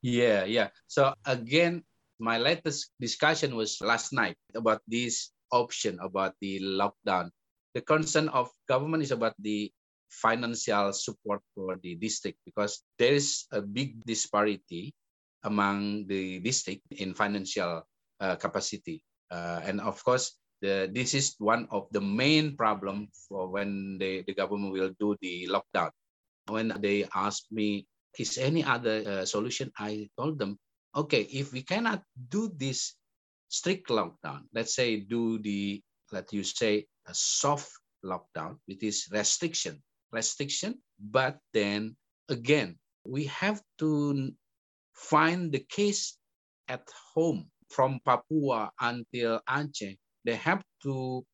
yeah 0.08 0.48
yeah 0.48 0.72
so 0.88 1.12
again 1.28 1.84
my 2.16 2.40
latest 2.40 2.96
discussion 2.96 3.60
was 3.60 3.84
last 3.84 4.16
night 4.16 4.40
about 4.56 4.80
this 4.88 5.36
option 5.52 6.00
about 6.00 6.32
the 6.40 6.64
lockdown 6.64 7.28
the 7.76 7.84
concern 7.84 8.32
of 8.32 8.48
government 8.72 9.04
is 9.04 9.12
about 9.12 9.36
the 9.44 9.68
financial 10.10 10.96
support 10.96 11.44
for 11.54 11.76
the 11.84 11.96
district 12.00 12.40
because 12.48 12.82
there 12.98 13.14
is 13.14 13.46
a 13.52 13.62
big 13.62 14.00
disparity 14.06 14.96
among 15.44 16.08
the 16.08 16.40
district 16.40 16.82
in 16.92 17.14
financial 17.14 17.84
uh, 18.20 18.36
capacity. 18.36 19.02
Uh, 19.30 19.62
and 19.64 19.80
of 19.82 20.02
course, 20.04 20.40
the, 20.62 20.90
this 20.92 21.14
is 21.14 21.36
one 21.38 21.68
of 21.70 21.86
the 21.92 22.02
main 22.02 22.56
problem 22.56 23.08
for 23.28 23.48
when 23.48 23.98
the, 24.00 24.24
the 24.26 24.34
government 24.34 24.74
will 24.74 24.92
do 25.00 25.16
the 25.22 25.48
lockdown. 25.52 25.92
When 26.48 26.74
they 26.80 27.06
asked 27.14 27.52
me, 27.52 27.86
is 28.20 28.38
any 28.38 28.64
other 28.64 29.04
uh, 29.06 29.26
solution? 29.26 29.72
I 29.78 30.10
told 30.18 30.40
them, 30.40 30.58
okay, 30.96 31.22
if 31.32 31.52
we 31.54 31.62
cannot 31.64 32.04
do 32.30 32.52
this 32.56 32.96
strict 33.48 33.90
lockdown, 33.90 34.44
let's 34.54 34.76
say 34.76 35.02
do 35.02 35.40
the, 35.40 35.82
let 36.12 36.32
you 36.34 36.44
say, 36.44 36.86
a 37.08 37.14
soft 37.14 37.72
lockdown, 38.04 38.58
which 38.66 38.84
is 38.84 39.08
restriction 39.12 39.82
restriction. 40.12 40.80
But 41.00 41.38
then 41.54 41.96
again, 42.30 42.78
we 43.06 43.26
have 43.26 43.62
to 43.80 44.32
find 44.94 45.52
the 45.52 45.64
case 45.70 46.18
at 46.68 46.84
home 47.14 47.50
from 47.70 48.00
Papua 48.06 48.72
until 48.80 49.40
Aceh. 49.50 49.98
They 50.26 50.36
have 50.36 50.64
to 50.84 51.26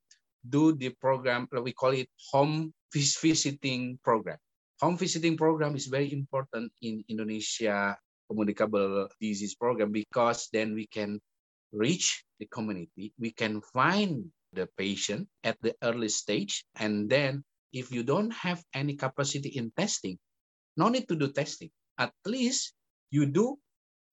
do 0.47 0.75
the 0.75 0.89
program, 0.89 1.47
we 1.63 1.71
call 1.71 1.91
it 1.91 2.09
home 2.31 2.73
visiting 2.93 3.97
program. 4.03 4.37
Home 4.83 4.99
visiting 4.99 5.39
program 5.39 5.79
is 5.79 5.87
very 5.87 6.11
important 6.11 6.67
in 6.83 7.07
Indonesia 7.07 7.95
communicable 8.27 9.07
disease 9.15 9.55
program 9.55 9.95
because 9.95 10.51
then 10.51 10.75
we 10.75 10.91
can 10.91 11.23
reach 11.71 12.27
the 12.43 12.51
community, 12.51 13.15
we 13.15 13.31
can 13.31 13.63
find 13.71 14.27
the 14.51 14.67
patient 14.75 15.31
at 15.47 15.55
the 15.63 15.71
early 15.87 16.11
stage, 16.11 16.67
and 16.83 17.07
then 17.07 17.47
if 17.71 17.95
you 17.95 18.03
don't 18.03 18.35
have 18.35 18.59
any 18.75 18.99
capacity 18.99 19.55
in 19.55 19.71
testing, 19.79 20.19
no 20.75 20.91
need 20.91 21.07
to 21.07 21.15
do 21.15 21.31
testing. 21.31 21.71
At 21.95 22.11
least 22.27 22.75
you 23.07 23.23
do 23.23 23.55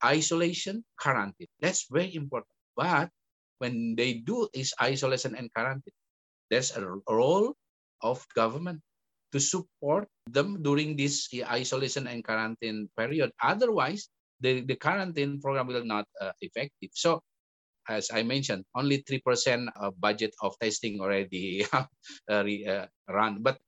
isolation, 0.07 0.87
quarantine. 0.95 1.51
That's 1.59 1.91
very 1.91 2.15
important. 2.15 2.55
But 2.79 3.11
when 3.59 3.99
they 3.99 4.23
do 4.23 4.47
is 4.55 4.71
isolation 4.79 5.35
and 5.35 5.51
quarantine, 5.51 5.99
there's 6.47 6.71
a 6.79 6.87
role 7.11 7.59
of 8.07 8.23
government 8.39 8.87
to 9.33 9.39
support 9.39 10.09
them 10.27 10.63
during 10.63 10.97
this 10.97 11.29
isolation 11.51 12.07
and 12.07 12.25
quarantine 12.25 12.89
period. 12.97 13.31
Otherwise, 13.43 14.09
the, 14.41 14.61
the 14.63 14.77
quarantine 14.77 15.41
program 15.41 15.67
will 15.67 15.85
not 15.85 16.07
uh, 16.21 16.33
effective. 16.41 16.91
So 16.95 17.23
as 17.89 18.11
I 18.13 18.23
mentioned, 18.23 18.65
only 18.75 19.03
3% 19.03 19.69
of 19.77 19.99
budget 20.01 20.35
of 20.43 20.55
testing 20.63 21.01
already 21.01 21.67
uh, 21.73 21.87
uh, 22.31 22.87
run. 23.09 23.43
But 23.43 23.59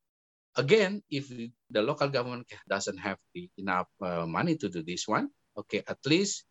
again, 0.57 1.03
if 1.11 1.29
the 1.29 1.83
local 1.83 2.09
government 2.09 2.47
doesn't 2.69 2.99
have 2.99 3.19
the, 3.35 3.51
enough 3.59 3.89
uh, 4.01 4.27
money 4.27 4.57
to 4.57 4.69
do 4.69 4.83
this 4.83 5.09
one, 5.09 5.29
okay, 5.57 5.83
at 5.89 5.99
least 6.07 6.45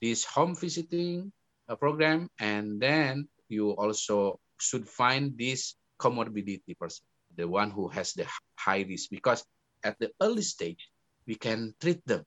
this 0.00 0.24
home 0.24 0.54
visiting 0.54 1.32
uh, 1.68 1.76
program, 1.76 2.28
and 2.40 2.80
then 2.80 3.28
you 3.48 3.70
also 3.76 4.40
should 4.60 4.88
find 4.88 5.36
this 5.36 5.74
comorbidity 6.00 6.78
person, 6.78 7.04
the 7.38 7.48
one 7.48 7.70
who 7.70 7.88
has 7.88 8.12
the 8.12 8.26
high 8.58 8.84
risk, 8.86 9.08
because 9.10 9.44
at 9.84 9.96
the 9.98 10.10
early 10.20 10.42
stage, 10.42 10.90
we 11.26 11.36
can 11.36 11.74
treat 11.80 12.04
them 12.04 12.24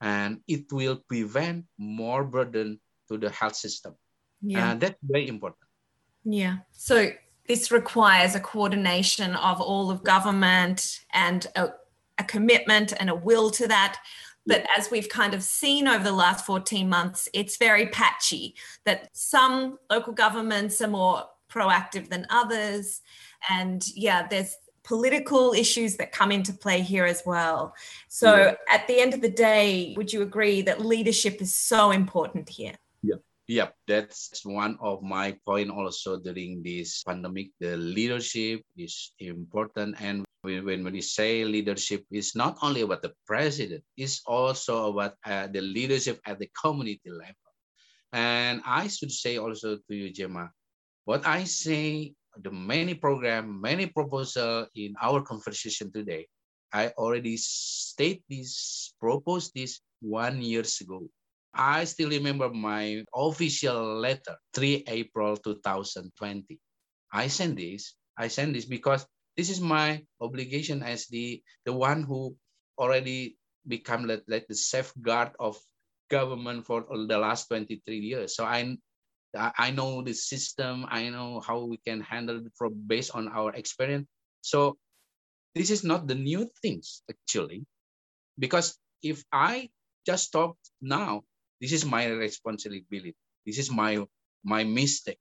and 0.00 0.40
it 0.46 0.72
will 0.72 1.02
prevent 1.08 1.64
more 1.76 2.24
burden 2.24 2.80
to 3.08 3.18
the 3.18 3.30
health 3.30 3.56
system. 3.56 3.94
Yeah. 4.40 4.70
And 4.70 4.80
that's 4.80 4.96
very 5.02 5.28
important. 5.28 5.68
Yeah. 6.24 6.58
So 6.72 7.10
this 7.48 7.70
requires 7.70 8.34
a 8.34 8.40
coordination 8.40 9.34
of 9.34 9.60
all 9.60 9.90
of 9.90 10.04
government 10.04 11.00
and 11.12 11.46
a, 11.56 11.68
a 12.18 12.24
commitment 12.24 12.92
and 12.98 13.10
a 13.10 13.14
will 13.14 13.50
to 13.50 13.66
that. 13.68 13.98
But 14.46 14.64
as 14.78 14.90
we've 14.90 15.08
kind 15.08 15.34
of 15.34 15.42
seen 15.42 15.88
over 15.88 16.04
the 16.04 16.12
last 16.12 16.46
14 16.46 16.88
months, 16.88 17.28
it's 17.32 17.56
very 17.56 17.86
patchy 17.86 18.54
that 18.84 19.08
some 19.12 19.78
local 19.90 20.12
governments 20.12 20.80
are 20.80 20.88
more 20.88 21.24
proactive 21.50 22.08
than 22.08 22.26
others. 22.30 23.00
And 23.50 23.86
yeah, 23.94 24.26
there's 24.26 24.56
political 24.84 25.52
issues 25.52 25.96
that 25.96 26.12
come 26.12 26.30
into 26.30 26.52
play 26.52 26.80
here 26.80 27.04
as 27.04 27.22
well. 27.26 27.74
So 28.08 28.36
yeah. 28.36 28.54
at 28.70 28.86
the 28.86 29.00
end 29.00 29.14
of 29.14 29.20
the 29.20 29.28
day, 29.28 29.94
would 29.96 30.12
you 30.12 30.22
agree 30.22 30.62
that 30.62 30.80
leadership 30.80 31.42
is 31.42 31.54
so 31.54 31.90
important 31.90 32.48
here? 32.48 32.74
Yeah. 33.02 33.16
Yeah, 33.48 33.68
that's 33.86 34.44
one 34.44 34.76
of 34.80 35.02
my 35.02 35.38
point 35.46 35.70
also 35.70 36.18
during 36.18 36.64
this 36.64 37.04
pandemic. 37.04 37.50
The 37.60 37.76
leadership 37.76 38.62
is 38.76 39.12
important. 39.20 39.94
And 40.00 40.24
when 40.42 40.82
we 40.84 41.00
say 41.00 41.44
leadership, 41.44 42.04
is 42.10 42.34
not 42.34 42.58
only 42.62 42.82
about 42.82 43.02
the 43.02 43.12
president, 43.24 43.84
it's 43.96 44.22
also 44.26 44.90
about 44.90 45.14
uh, 45.24 45.46
the 45.46 45.60
leadership 45.60 46.20
at 46.26 46.38
the 46.40 46.50
community 46.60 47.10
level. 47.10 47.34
And 48.12 48.62
I 48.66 48.88
should 48.88 49.12
say 49.12 49.38
also 49.38 49.76
to 49.76 49.94
you, 49.94 50.12
Jemma, 50.12 50.50
what 51.04 51.26
I 51.26 51.44
say, 51.44 52.14
the 52.42 52.50
many 52.50 52.94
program, 52.94 53.60
many 53.60 53.86
proposal 53.86 54.66
in 54.74 54.94
our 55.00 55.22
conversation 55.22 55.92
today, 55.92 56.26
I 56.72 56.88
already 56.98 57.36
state 57.36 58.22
this, 58.28 58.94
proposed 59.00 59.52
this 59.54 59.80
one 60.00 60.42
years 60.42 60.80
ago. 60.80 61.08
I 61.54 61.84
still 61.84 62.10
remember 62.10 62.50
my 62.50 63.04
official 63.14 63.96
letter, 63.98 64.36
3 64.54 64.84
April 64.86 65.36
2020. 65.36 66.58
I 67.12 67.28
send 67.28 67.56
this. 67.56 67.94
I 68.18 68.28
send 68.28 68.54
this 68.54 68.66
because 68.66 69.06
this 69.36 69.48
is 69.48 69.60
my 69.60 70.04
obligation 70.20 70.82
as 70.82 71.06
the 71.06 71.40
the 71.64 71.72
one 71.72 72.02
who 72.02 72.36
already 72.78 73.36
become 73.66 74.04
like, 74.04 74.24
like 74.28 74.46
the 74.48 74.54
safeguard 74.54 75.32
of 75.40 75.56
government 76.10 76.64
for 76.64 76.84
the 76.88 77.18
last 77.18 77.48
23 77.48 77.98
years. 77.98 78.36
So 78.36 78.44
I 78.44 78.76
I 79.36 79.70
know 79.70 80.02
the 80.02 80.14
system. 80.14 80.86
I 80.88 81.08
know 81.10 81.40
how 81.40 81.64
we 81.64 81.78
can 81.78 82.00
handle 82.00 82.38
it 82.38 82.52
from 82.56 82.74
based 82.86 83.14
on 83.14 83.28
our 83.28 83.52
experience. 83.54 84.08
So 84.42 84.78
this 85.54 85.70
is 85.70 85.84
not 85.84 86.06
the 86.06 86.14
new 86.14 86.50
things 86.62 87.02
actually, 87.10 87.66
because 88.38 88.78
if 89.02 89.24
I 89.32 89.70
just 90.06 90.32
talk 90.32 90.56
now, 90.80 91.22
this 91.60 91.72
is 91.72 91.84
my 91.84 92.06
responsibility. 92.06 93.14
This 93.44 93.58
is 93.58 93.70
my 93.70 94.04
my 94.44 94.64
mistake. 94.64 95.18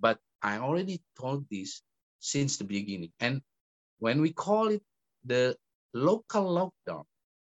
But 0.00 0.18
I 0.42 0.58
already 0.58 1.02
told 1.18 1.46
this 1.50 1.82
since 2.20 2.56
the 2.56 2.64
beginning. 2.64 3.12
And 3.20 3.42
when 3.98 4.20
we 4.20 4.32
call 4.32 4.68
it 4.68 4.82
the 5.24 5.56
local 5.92 6.44
lockdown, 6.52 7.04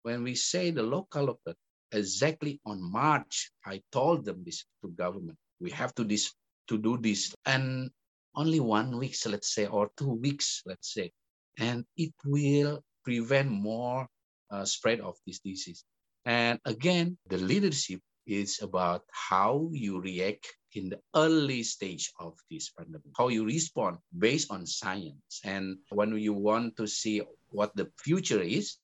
when 0.02 0.22
we 0.22 0.34
say 0.34 0.70
the 0.70 0.82
local 0.82 1.28
lockdown, 1.28 1.54
exactly 1.92 2.60
on 2.66 2.82
March, 2.82 3.52
I 3.64 3.82
told 3.92 4.24
them 4.24 4.42
this 4.44 4.64
to 4.82 4.90
government. 4.90 5.38
We 5.64 5.72
have 5.72 5.96
to 5.96 6.04
this 6.04 6.28
to 6.68 6.76
do 6.76 7.00
this. 7.00 7.32
And 7.48 7.88
only 8.36 8.60
one 8.60 8.98
week, 9.00 9.16
let's 9.24 9.54
say, 9.56 9.64
or 9.64 9.88
two 9.96 10.12
weeks, 10.20 10.60
let's 10.68 10.92
say, 10.92 11.08
and 11.56 11.88
it 11.96 12.12
will 12.24 12.84
prevent 13.04 13.48
more 13.48 14.06
uh, 14.50 14.64
spread 14.68 15.00
of 15.00 15.16
this 15.26 15.40
disease. 15.40 15.84
And 16.24 16.60
again, 16.64 17.16
the 17.28 17.38
leadership 17.38 18.00
is 18.26 18.60
about 18.60 19.04
how 19.12 19.68
you 19.72 20.00
react 20.00 20.48
in 20.74 20.88
the 20.88 21.00
early 21.14 21.62
stage 21.62 22.12
of 22.20 22.36
this 22.50 22.70
pandemic, 22.70 23.12
how 23.16 23.28
you 23.28 23.44
respond 23.44 23.98
based 24.18 24.50
on 24.50 24.66
science. 24.66 25.40
And 25.44 25.78
when 25.90 26.16
you 26.16 26.32
want 26.32 26.76
to 26.76 26.86
see 26.86 27.22
what 27.50 27.76
the 27.76 27.88
future 27.96 28.40
is, 28.40 28.76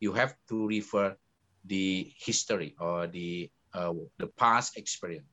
you 0.00 0.12
have 0.12 0.34
to 0.48 0.66
refer 0.66 1.16
the 1.64 2.12
history 2.16 2.74
or 2.80 3.06
the 3.06 3.50
uh, 3.72 3.92
the 4.18 4.26
past 4.34 4.76
experience. 4.76 5.28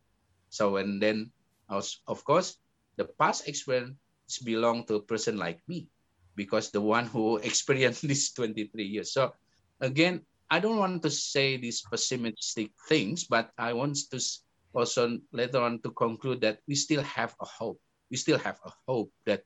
So 0.58 0.82
and 0.82 0.98
then, 0.98 1.30
of 1.70 2.26
course, 2.26 2.58
the 2.98 3.06
past 3.06 3.46
experience 3.46 3.93
belong 4.41 4.89
to 4.89 4.98
a 4.98 5.06
person 5.06 5.38
like 5.38 5.62
me, 5.70 5.86
because 6.34 6.74
the 6.74 6.82
one 6.82 7.06
who 7.06 7.38
experienced 7.46 8.08
this 8.10 8.34
23 8.34 8.74
years. 8.82 9.13
So 9.13 9.38
again, 9.80 10.26
I 10.50 10.58
don't 10.58 10.82
want 10.82 11.04
to 11.04 11.12
say 11.13 11.58
these 11.62 11.86
pessimistic 11.86 12.74
things, 12.89 13.30
but 13.30 13.54
I 13.58 13.74
want 13.74 14.02
to 14.10 14.20
also 14.74 15.22
later 15.32 15.62
on 15.62 15.78
to 15.86 15.91
conclude 15.93 16.41
that 16.41 16.60
we 16.67 16.74
still 16.74 17.04
have 17.04 17.36
a 17.38 17.46
hope. 17.46 17.78
We 18.10 18.17
still 18.17 18.39
have 18.39 18.58
a 18.65 18.74
hope 18.88 19.13
that 19.30 19.43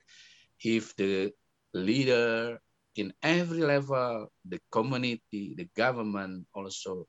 if 0.64 0.96
the 0.96 1.34
leader 1.74 2.56
in 2.96 3.12
every 3.22 3.60
level, 3.60 4.30
the 4.44 4.60
community, 4.70 5.54
the 5.56 5.68
government 5.76 6.46
also 6.54 7.08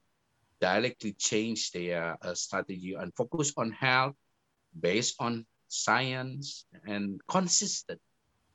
directly 0.63 1.11
change 1.19 1.71
their 1.75 2.15
uh, 2.23 2.33
strategy 2.33 2.95
and 2.95 3.11
focus 3.19 3.51
on 3.57 3.71
health 3.75 4.15
based 4.79 5.19
on 5.19 5.43
science 5.67 6.63
and 6.87 7.19
consistent 7.27 7.99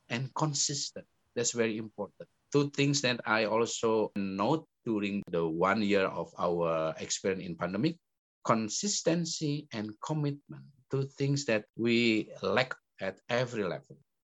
and 0.08 0.32
consistent. 0.32 1.04
That's 1.36 1.52
very 1.52 1.76
important. 1.76 2.28
Two 2.50 2.70
things 2.70 3.02
that 3.02 3.20
I 3.26 3.44
also 3.44 4.10
note 4.16 4.64
during 4.88 5.20
the 5.28 5.44
one 5.46 5.82
year 5.82 6.08
of 6.08 6.32
our 6.38 6.94
experience 6.96 7.44
in 7.44 7.56
pandemic, 7.56 8.00
consistency 8.44 9.68
and 9.76 9.92
commitment 10.00 10.64
Two 10.90 11.04
things 11.04 11.44
that 11.44 11.64
we 11.76 12.32
lack 12.42 12.74
at 13.00 13.20
every 13.28 13.64
level. 13.64 13.96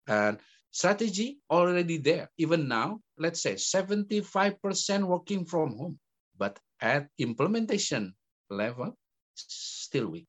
And 0.08 0.38
strategy 0.72 1.38
already 1.48 1.98
there. 1.98 2.28
Even 2.38 2.66
now, 2.66 3.00
let's 3.18 3.40
say 3.40 3.54
75% 3.54 5.04
working 5.04 5.44
from 5.44 5.76
home, 5.78 5.98
but 6.36 6.58
at 6.80 7.08
implementation 7.18 8.14
level, 8.48 8.96
still 9.34 10.08
weak. 10.08 10.28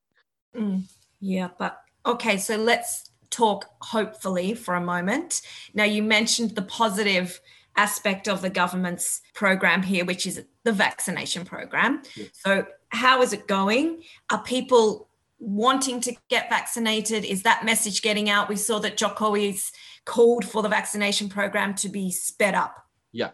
Mm, 0.56 0.84
yeah, 1.20 1.50
but 1.58 1.80
okay, 2.06 2.38
so 2.38 2.58
let's 2.58 3.12
talk 3.30 3.66
hopefully 3.82 4.54
for 4.54 4.76
a 4.76 4.82
moment. 4.82 5.42
Now, 5.74 5.86
you 5.86 6.04
mentioned 6.04 6.52
the 6.52 6.62
positive 6.62 7.40
aspect 7.78 8.28
of 8.28 8.42
the 8.42 8.50
government's 8.50 9.22
program 9.34 9.82
here, 9.82 10.06
which 10.06 10.28
is 10.28 10.44
the 10.64 10.72
vaccination 10.72 11.46
program. 11.46 12.02
Yes. 12.16 12.30
So, 12.34 12.66
how 12.90 13.22
is 13.22 13.32
it 13.34 13.48
going? 13.48 14.04
Are 14.30 14.44
people 14.44 15.08
wanting 15.40 16.02
to 16.02 16.16
get 16.30 16.50
vaccinated? 16.50 17.26
Is 17.26 17.44
that 17.44 17.66
message 17.66 18.02
getting 18.02 18.30
out? 18.30 18.50
We 18.50 18.58
saw 18.58 18.80
that 18.80 18.98
Jokowi's 18.98 19.72
called 20.06 20.46
for 20.46 20.62
the 20.62 20.70
vaccination 20.70 21.30
program 21.30 21.74
to 21.76 21.90
be 21.90 22.12
sped 22.12 22.54
up. 22.54 22.86
Yeah. 23.12 23.32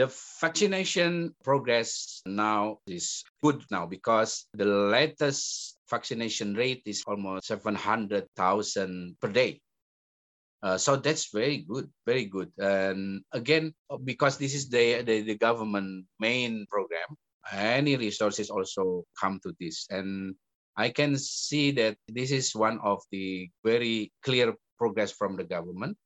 The 0.00 0.08
vaccination 0.40 1.36
progress 1.44 2.22
now 2.24 2.78
is 2.86 3.22
good 3.42 3.60
now 3.70 3.84
because 3.84 4.46
the 4.54 4.64
latest 4.64 5.76
vaccination 5.90 6.54
rate 6.54 6.80
is 6.86 7.04
almost 7.06 7.48
700,000 7.48 8.24
per 9.20 9.28
day. 9.28 9.60
Uh, 10.62 10.78
so 10.78 10.96
that's 10.96 11.28
very 11.28 11.68
good, 11.68 11.92
very 12.06 12.24
good. 12.24 12.48
And 12.56 13.20
again, 13.32 13.74
because 14.02 14.38
this 14.38 14.54
is 14.54 14.70
the, 14.70 15.02
the, 15.02 15.20
the 15.20 15.36
government 15.36 16.06
main 16.18 16.64
program, 16.70 17.12
any 17.52 17.98
resources 17.98 18.48
also 18.48 19.04
come 19.20 19.38
to 19.42 19.52
this. 19.60 19.84
And 19.90 20.34
I 20.78 20.88
can 20.88 21.18
see 21.18 21.72
that 21.72 21.98
this 22.08 22.30
is 22.30 22.56
one 22.56 22.80
of 22.82 23.02
the 23.12 23.50
very 23.62 24.12
clear 24.24 24.54
progress 24.78 25.12
from 25.12 25.36
the 25.36 25.44
government. 25.44 25.98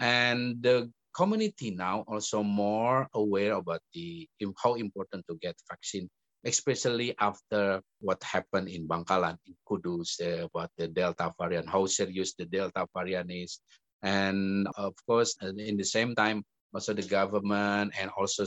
And 0.00 0.60
the 0.60 0.90
community 1.16 1.72
now 1.72 2.04
also 2.06 2.42
more 2.44 3.08
aware 3.16 3.54
about 3.56 3.80
the 3.96 4.28
how 4.62 4.74
important 4.76 5.24
to 5.24 5.40
get 5.40 5.56
vaccine, 5.64 6.08
especially 6.44 7.16
after 7.18 7.80
what 8.04 8.20
happened 8.22 8.68
in 8.68 8.86
Bangkalan, 8.86 9.40
in 9.48 9.56
Kudus, 9.64 10.20
uh, 10.20 10.44
about 10.44 10.68
the 10.76 10.88
Delta 10.88 11.32
variant, 11.40 11.72
how 11.72 11.86
serious 11.86 12.34
the 12.36 12.44
Delta 12.44 12.84
variant 12.92 13.32
is, 13.32 13.60
and 14.02 14.68
of 14.76 14.92
course, 15.08 15.34
in 15.40 15.76
the 15.80 15.88
same 15.88 16.14
time, 16.14 16.44
also 16.74 16.92
the 16.92 17.08
government 17.08 17.96
and 17.98 18.10
also 18.12 18.44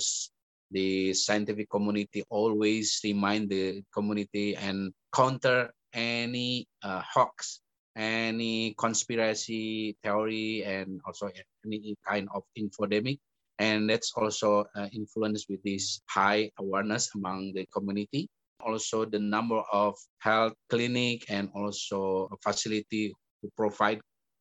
the 0.70 1.14
scientific 1.14 1.70
community 1.70 2.24
always 2.30 3.02
remind 3.04 3.50
the 3.50 3.82
community 3.92 4.56
and 4.56 4.94
counter 5.10 5.74
any 5.94 6.68
uh, 6.84 7.02
hoax, 7.02 7.62
any 7.96 8.74
conspiracy 8.78 9.98
theory, 10.04 10.64
and 10.64 11.02
also 11.06 11.30
any 11.66 11.96
kind 12.08 12.28
of 12.34 12.44
infodemic. 12.58 13.20
And 13.60 13.90
that's 13.90 14.14
also 14.16 14.66
uh, 14.76 14.88
influenced 14.94 15.50
with 15.50 15.62
this 15.64 16.00
high 16.10 16.50
awareness 16.60 17.10
among 17.16 17.54
the 17.54 17.66
community. 17.74 18.30
Also, 18.66 19.06
the 19.06 19.20
number 19.20 19.62
of 19.72 19.96
health 20.20 20.54
clinic 20.70 21.26
and 21.30 21.50
also 21.56 22.30
facility 22.44 23.14
to 23.44 23.52
provide 23.56 24.00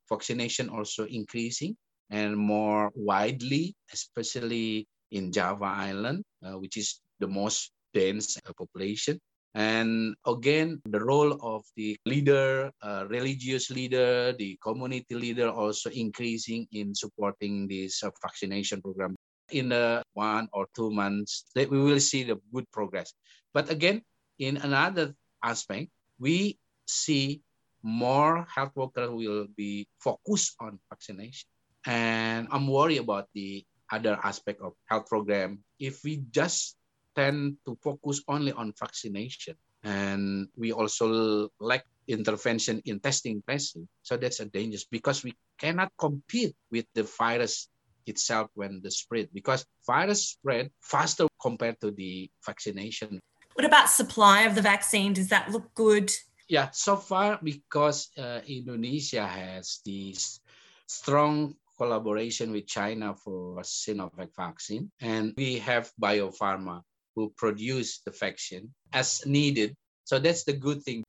vaccination 0.08 0.68
also 0.68 1.04
increasing 1.06 1.76
and 2.10 2.36
more 2.36 2.90
widely, 2.94 3.74
especially 3.92 4.86
in 5.10 5.32
Java 5.32 5.66
Island, 5.66 6.24
uh, 6.44 6.58
which 6.58 6.76
is 6.76 7.00
the 7.20 7.28
most 7.28 7.70
dense 7.94 8.38
uh, 8.46 8.52
population. 8.56 9.18
And 9.54 10.14
again, 10.26 10.80
the 10.84 11.00
role 11.00 11.38
of 11.40 11.64
the 11.76 11.96
leader, 12.04 12.70
uh, 12.82 13.06
religious 13.08 13.70
leader, 13.70 14.32
the 14.36 14.58
community 14.62 15.14
leader 15.14 15.48
also 15.48 15.90
increasing 15.90 16.68
in 16.72 16.94
supporting 16.94 17.66
this 17.66 18.02
uh, 18.02 18.10
vaccination 18.20 18.82
program. 18.82 19.16
In 19.50 19.70
the 19.70 20.02
one 20.12 20.48
or 20.52 20.68
two 20.76 20.90
months, 20.90 21.48
that 21.54 21.70
we 21.70 21.80
will 21.80 22.00
see 22.00 22.22
the 22.22 22.36
good 22.52 22.70
progress. 22.70 23.14
But 23.54 23.70
again, 23.70 24.02
in 24.38 24.58
another 24.58 25.14
aspect, 25.42 25.88
we 26.20 26.58
see 26.86 27.40
more 27.82 28.46
health 28.52 28.72
workers 28.74 29.08
will 29.08 29.46
be 29.56 29.88
focused 30.00 30.54
on 30.60 30.78
vaccination. 30.90 31.48
And 31.86 32.48
I'm 32.50 32.66
worried 32.68 32.98
about 32.98 33.28
the 33.34 33.64
other 33.90 34.18
aspect 34.22 34.60
of 34.60 34.74
health 34.84 35.08
program. 35.08 35.64
If 35.80 36.04
we 36.04 36.24
just 36.30 36.76
tend 37.18 37.58
to 37.66 37.74
focus 37.82 38.22
only 38.30 38.54
on 38.54 38.72
vaccination, 38.78 39.58
and 39.82 40.46
we 40.54 40.70
also 40.70 41.50
lack 41.58 41.82
intervention 42.06 42.80
in 42.86 43.00
testing 43.00 43.42
testing, 43.42 43.88
so 44.02 44.16
that's 44.16 44.38
a 44.38 44.46
dangerous 44.46 44.86
because 44.86 45.26
we 45.26 45.34
cannot 45.58 45.90
compete 45.98 46.54
with 46.70 46.86
the 46.94 47.02
virus 47.02 47.66
itself 48.06 48.48
when 48.54 48.80
the 48.82 48.90
spread 48.90 49.28
because 49.34 49.66
virus 49.84 50.38
spread 50.38 50.70
faster 50.80 51.26
compared 51.42 51.76
to 51.80 51.90
the 51.90 52.30
vaccination. 52.46 53.20
What 53.54 53.66
about 53.66 53.90
supply 53.90 54.42
of 54.42 54.54
the 54.54 54.62
vaccine? 54.62 55.12
Does 55.12 55.28
that 55.28 55.50
look 55.50 55.74
good? 55.74 56.14
Yeah, 56.48 56.70
so 56.70 56.96
far 56.96 57.38
because 57.42 58.08
uh, 58.16 58.40
Indonesia 58.46 59.26
has 59.26 59.82
this 59.84 60.40
strong 60.86 61.56
collaboration 61.78 62.50
with 62.52 62.66
China 62.66 63.14
for 63.14 63.62
Sinovac 63.62 64.34
vaccine. 64.34 64.90
And 65.00 65.32
we 65.36 65.58
have 65.60 65.92
Bio 65.96 66.28
Farma 66.30 66.82
who 67.18 67.34
produce 67.34 67.98
the 68.06 68.14
vaccine 68.14 68.70
as 68.94 69.26
needed. 69.26 69.74
So 70.04 70.22
that's 70.22 70.44
the 70.44 70.52
good 70.54 70.86
thing. 70.86 71.02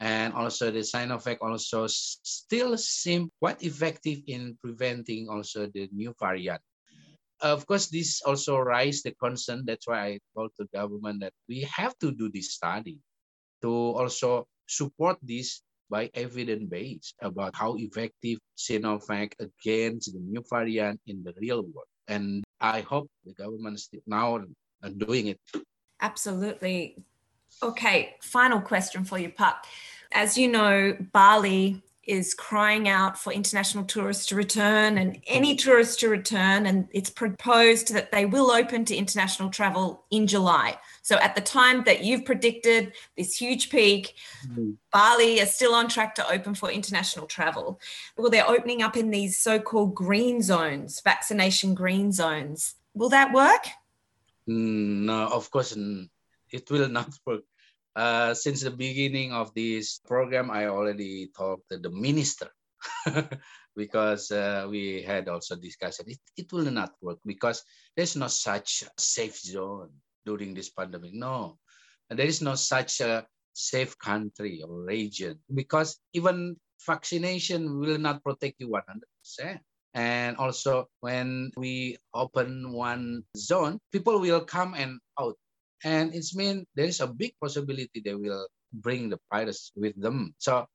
And 0.00 0.34
also 0.34 0.72
the 0.74 0.82
Sinovac 0.82 1.38
also 1.40 1.86
still 1.86 2.76
seem 2.76 3.30
quite 3.38 3.62
effective 3.62 4.26
in 4.26 4.58
preventing 4.58 5.30
also 5.30 5.70
the 5.70 5.88
new 5.94 6.12
variant. 6.18 6.60
Of 7.38 7.62
course, 7.66 7.86
this 7.86 8.22
also 8.26 8.58
raised 8.58 9.06
the 9.06 9.14
concern. 9.14 9.62
That's 9.64 9.86
why 9.86 10.00
I 10.02 10.18
told 10.34 10.50
the 10.58 10.66
government 10.74 11.22
that 11.22 11.32
we 11.48 11.62
have 11.70 11.94
to 12.02 12.10
do 12.10 12.26
this 12.26 12.58
study 12.58 12.98
to 13.62 13.70
also 13.70 14.50
support 14.66 15.18
this 15.22 15.62
by 15.88 16.10
evidence 16.14 16.66
base 16.66 17.14
about 17.22 17.54
how 17.54 17.76
effective 17.78 18.38
Sinovac 18.58 19.38
against 19.38 20.12
the 20.12 20.18
new 20.18 20.42
variant 20.50 20.98
in 21.06 21.22
the 21.22 21.34
real 21.38 21.62
world. 21.62 21.86
And 22.08 22.42
I 22.58 22.80
hope 22.80 23.06
the 23.24 23.34
government 23.34 23.78
is 23.78 23.88
now 24.82 24.88
doing 24.90 25.28
it. 25.28 25.40
Absolutely. 26.00 26.96
Okay, 27.62 28.16
final 28.20 28.60
question 28.60 29.04
for 29.04 29.18
you, 29.18 29.28
Pak. 29.28 29.64
As 30.12 30.36
you 30.36 30.48
know, 30.48 30.96
Bali 31.12 31.82
is 32.04 32.34
crying 32.34 32.88
out 32.88 33.16
for 33.16 33.32
international 33.32 33.84
tourists 33.84 34.26
to 34.26 34.34
return 34.34 34.98
and 34.98 35.22
any 35.28 35.54
tourists 35.54 35.96
to 35.96 36.08
return. 36.08 36.66
And 36.66 36.88
it's 36.92 37.10
proposed 37.10 37.92
that 37.94 38.10
they 38.10 38.26
will 38.26 38.50
open 38.50 38.84
to 38.86 38.96
international 38.96 39.50
travel 39.50 40.04
in 40.10 40.26
July. 40.26 40.76
So 41.02 41.16
at 41.16 41.36
the 41.36 41.40
time 41.40 41.84
that 41.84 42.02
you've 42.02 42.24
predicted 42.24 42.92
this 43.16 43.36
huge 43.36 43.70
peak, 43.70 44.14
mm. 44.48 44.76
Bali 44.92 45.38
is 45.38 45.54
still 45.54 45.74
on 45.74 45.88
track 45.88 46.16
to 46.16 46.28
open 46.28 46.54
for 46.54 46.70
international 46.70 47.26
travel. 47.26 47.80
Well, 48.16 48.30
they're 48.30 48.48
opening 48.48 48.82
up 48.82 48.96
in 48.96 49.10
these 49.10 49.38
so 49.38 49.60
called 49.60 49.94
green 49.94 50.42
zones, 50.42 51.00
vaccination 51.00 51.74
green 51.74 52.10
zones. 52.10 52.74
Will 52.94 53.10
that 53.10 53.32
work? 53.32 53.68
Mm, 54.48 55.04
no, 55.06 55.28
of 55.28 55.50
course, 55.50 55.76
it 56.52 56.70
will 56.70 56.88
not 56.88 57.10
work 57.26 57.44
uh, 57.94 58.32
since 58.34 58.62
the 58.62 58.70
beginning 58.70 59.32
of 59.32 59.52
this 59.54 60.00
program, 60.06 60.50
I 60.50 60.66
already 60.66 61.28
talked 61.36 61.68
to 61.70 61.78
the 61.78 61.90
minister 61.90 62.48
because 63.76 64.30
uh, 64.30 64.66
we 64.70 65.02
had 65.02 65.28
also 65.28 65.56
discussed 65.56 66.00
it. 66.06 66.18
It 66.36 66.52
will 66.52 66.70
not 66.70 66.92
work 67.02 67.18
because 67.24 67.62
there's 67.96 68.16
no 68.16 68.28
such 68.28 68.84
safe 68.96 69.38
zone 69.38 69.90
during 70.24 70.54
this 70.54 70.70
pandemic. 70.70 71.12
No, 71.14 71.58
there 72.08 72.26
is 72.26 72.40
no 72.40 72.54
such 72.54 73.00
a 73.00 73.26
safe 73.52 73.98
country 73.98 74.62
or 74.66 74.84
region 74.84 75.38
because 75.52 76.00
even 76.14 76.56
vaccination 76.86 77.78
will 77.78 77.98
not 77.98 78.24
protect 78.24 78.56
you 78.58 78.68
100%. 78.68 79.60
And 79.94 80.36
also, 80.36 80.88
when 81.00 81.52
we 81.56 81.98
open 82.14 82.72
one 82.72 83.24
zone, 83.36 83.78
people 83.92 84.20
will 84.20 84.40
come 84.40 84.74
and 84.74 84.98
out 85.20 85.36
and 85.84 86.14
it's 86.14 86.34
mean 86.34 86.66
there 86.74 86.86
is 86.86 87.00
a 87.00 87.06
big 87.06 87.34
possibility 87.40 88.00
they 88.00 88.14
will 88.14 88.46
bring 88.72 89.10
the 89.10 89.18
virus 89.30 89.72
with 89.74 89.98
them. 90.00 90.34
So 90.38 90.66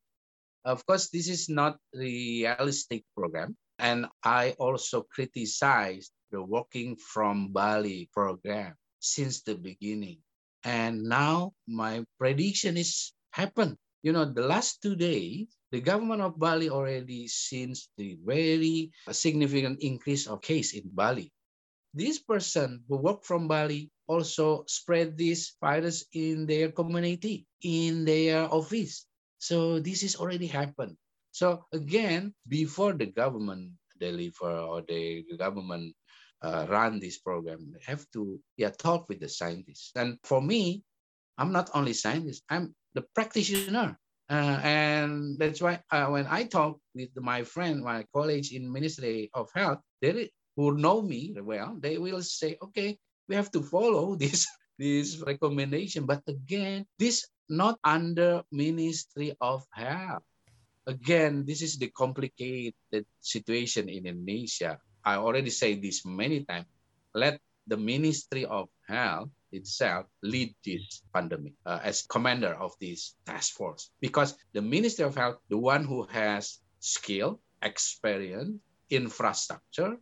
of 0.65 0.85
course, 0.85 1.09
this 1.09 1.29
is 1.29 1.47
not 1.47 1.79
realistic 1.93 3.03
program. 3.15 3.55
And 3.79 4.07
I 4.23 4.51
also 4.59 5.07
criticized 5.07 6.11
the 6.31 6.43
working 6.43 6.97
from 6.97 7.53
Bali 7.53 8.09
program 8.11 8.75
since 8.99 9.41
the 9.41 9.55
beginning. 9.55 10.19
And 10.63 11.03
now 11.03 11.53
my 11.67 12.03
prediction 12.19 12.75
is 12.75 13.13
happened. 13.31 13.77
You 14.03 14.11
know, 14.11 14.25
the 14.25 14.43
last 14.43 14.81
two 14.81 14.95
days, 14.95 15.47
the 15.71 15.81
government 15.81 16.21
of 16.21 16.39
Bali 16.39 16.69
already 16.69 17.27
sees 17.27 17.89
the 17.97 18.17
very 18.23 18.91
significant 19.11 19.79
increase 19.81 20.27
of 20.27 20.41
case 20.41 20.73
in 20.73 20.87
Bali. 20.87 21.31
This 21.93 22.19
person 22.19 22.83
who 22.87 22.97
work 22.97 23.23
from 23.23 23.47
Bali 23.47 23.91
also 24.07 24.63
spread 24.67 25.17
this 25.17 25.55
virus 25.59 26.05
in 26.13 26.45
their 26.45 26.71
community, 26.71 27.45
in 27.61 28.05
their 28.05 28.47
office. 28.47 29.05
So 29.39 29.79
this 29.79 30.03
is 30.03 30.15
already 30.15 30.47
happened. 30.47 30.95
So 31.31 31.65
again, 31.73 32.33
before 32.47 32.93
the 32.93 33.07
government 33.07 33.77
deliver 33.99 34.49
or 34.49 34.81
the 34.87 35.25
government 35.37 35.93
uh, 36.41 36.65
run 36.69 36.99
this 36.99 37.19
program, 37.19 37.73
they 37.73 37.83
have 37.85 38.05
to 38.13 38.39
yeah 38.57 38.71
talk 38.71 39.09
with 39.09 39.19
the 39.19 39.29
scientists. 39.29 39.91
And 39.95 40.17
for 40.23 40.41
me, 40.41 40.83
I'm 41.37 41.51
not 41.51 41.69
only 41.73 41.93
scientist, 41.93 42.43
I'm 42.49 42.73
the 42.95 43.05
practitioner. 43.13 43.99
Uh, 44.29 44.59
and 44.59 45.39
that's 45.39 45.61
why 45.61 45.79
uh, 45.91 46.07
when 46.11 46.27
I 46.27 46.43
talk 46.43 46.79
with 46.93 47.15
my 47.15 47.43
friend, 47.43 47.79
my 47.79 48.03
colleagues 48.11 48.51
in 48.51 48.67
Ministry 48.67 49.31
of 49.33 49.47
Health, 49.55 49.79
they 50.01 50.29
who 50.57 50.75
know 50.75 51.01
me 51.01 51.31
well, 51.39 51.77
they 51.79 51.97
will 51.97 52.21
say, 52.21 52.57
okay, 52.61 52.97
we 53.29 53.35
have 53.35 53.51
to 53.51 53.63
follow 53.63 54.15
this 54.19 54.47
this 54.77 55.23
recommendation. 55.23 56.05
But 56.05 56.27
again, 56.27 56.85
this 56.99 57.23
not 57.47 57.79
under 57.83 58.43
Ministry 58.51 59.31
of 59.39 59.63
Health. 59.71 60.23
Again, 60.87 61.43
this 61.47 61.61
is 61.61 61.79
the 61.79 61.91
complicated 61.91 63.05
situation 63.19 63.87
in 63.87 64.07
Indonesia. 64.07 64.79
I 65.03 65.15
already 65.19 65.51
say 65.51 65.75
this 65.75 66.03
many 66.03 66.43
times. 66.43 66.67
Let 67.15 67.39
the 67.67 67.79
Ministry 67.79 68.43
of 68.43 68.67
Health 68.87 69.31
itself 69.51 70.05
lead 70.23 70.53
this 70.65 71.03
pandemic 71.13 71.53
uh, 71.65 71.79
as 71.83 72.03
commander 72.03 72.53
of 72.55 72.73
this 72.79 73.15
task 73.25 73.53
force 73.53 73.91
because 74.01 74.35
the 74.53 74.61
Ministry 74.61 75.05
of 75.05 75.15
Health, 75.15 75.37
the 75.49 75.57
one 75.57 75.83
who 75.83 76.05
has 76.11 76.59
skill, 76.79 77.39
experience, 77.61 78.59
infrastructure, 78.89 79.97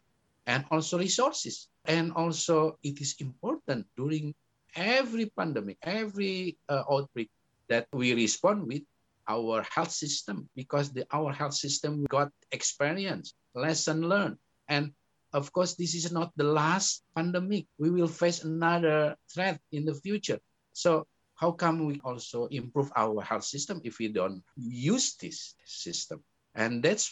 and 0.46 0.66
also 0.72 0.98
resources 0.98 1.70
and 1.86 2.12
also, 2.14 2.78
it 2.82 3.00
is 3.00 3.16
important 3.22 3.86
during 3.96 4.34
every 4.76 5.30
pandemic, 5.38 5.78
every 5.82 6.58
uh, 6.68 6.84
outbreak 6.90 7.30
that 7.70 7.88
we 7.94 8.14
respond 8.14 8.66
with 8.66 8.82
our 9.30 9.66
health 9.70 9.92
system 9.92 10.50
because 10.56 10.92
the, 10.92 11.06
our 11.14 11.32
health 11.32 11.54
system 11.54 12.06
got 12.10 12.30
experience, 12.52 13.34
lesson 13.54 14.10
learned. 14.10 14.38
And 14.68 14.94
of 15.36 15.52
course, 15.52 15.76
this 15.76 15.94
is 15.94 16.12
not 16.12 16.32
the 16.38 16.48
last 16.48 17.04
pandemic. 17.16 17.68
We 17.78 17.92
will 17.92 18.08
face 18.08 18.44
another 18.44 19.16
threat 19.28 19.60
in 19.72 19.84
the 19.84 19.94
future. 19.94 20.40
So 20.72 21.06
how 21.36 21.52
come 21.52 21.86
we 21.86 22.00
also 22.04 22.48
improve 22.48 22.90
our 22.96 23.22
health 23.22 23.44
system 23.44 23.82
if 23.84 24.00
we 24.00 24.08
don't 24.08 24.42
use 24.56 25.16
this 25.20 25.56
system? 25.66 26.24
And 26.56 26.82
that's 26.82 27.12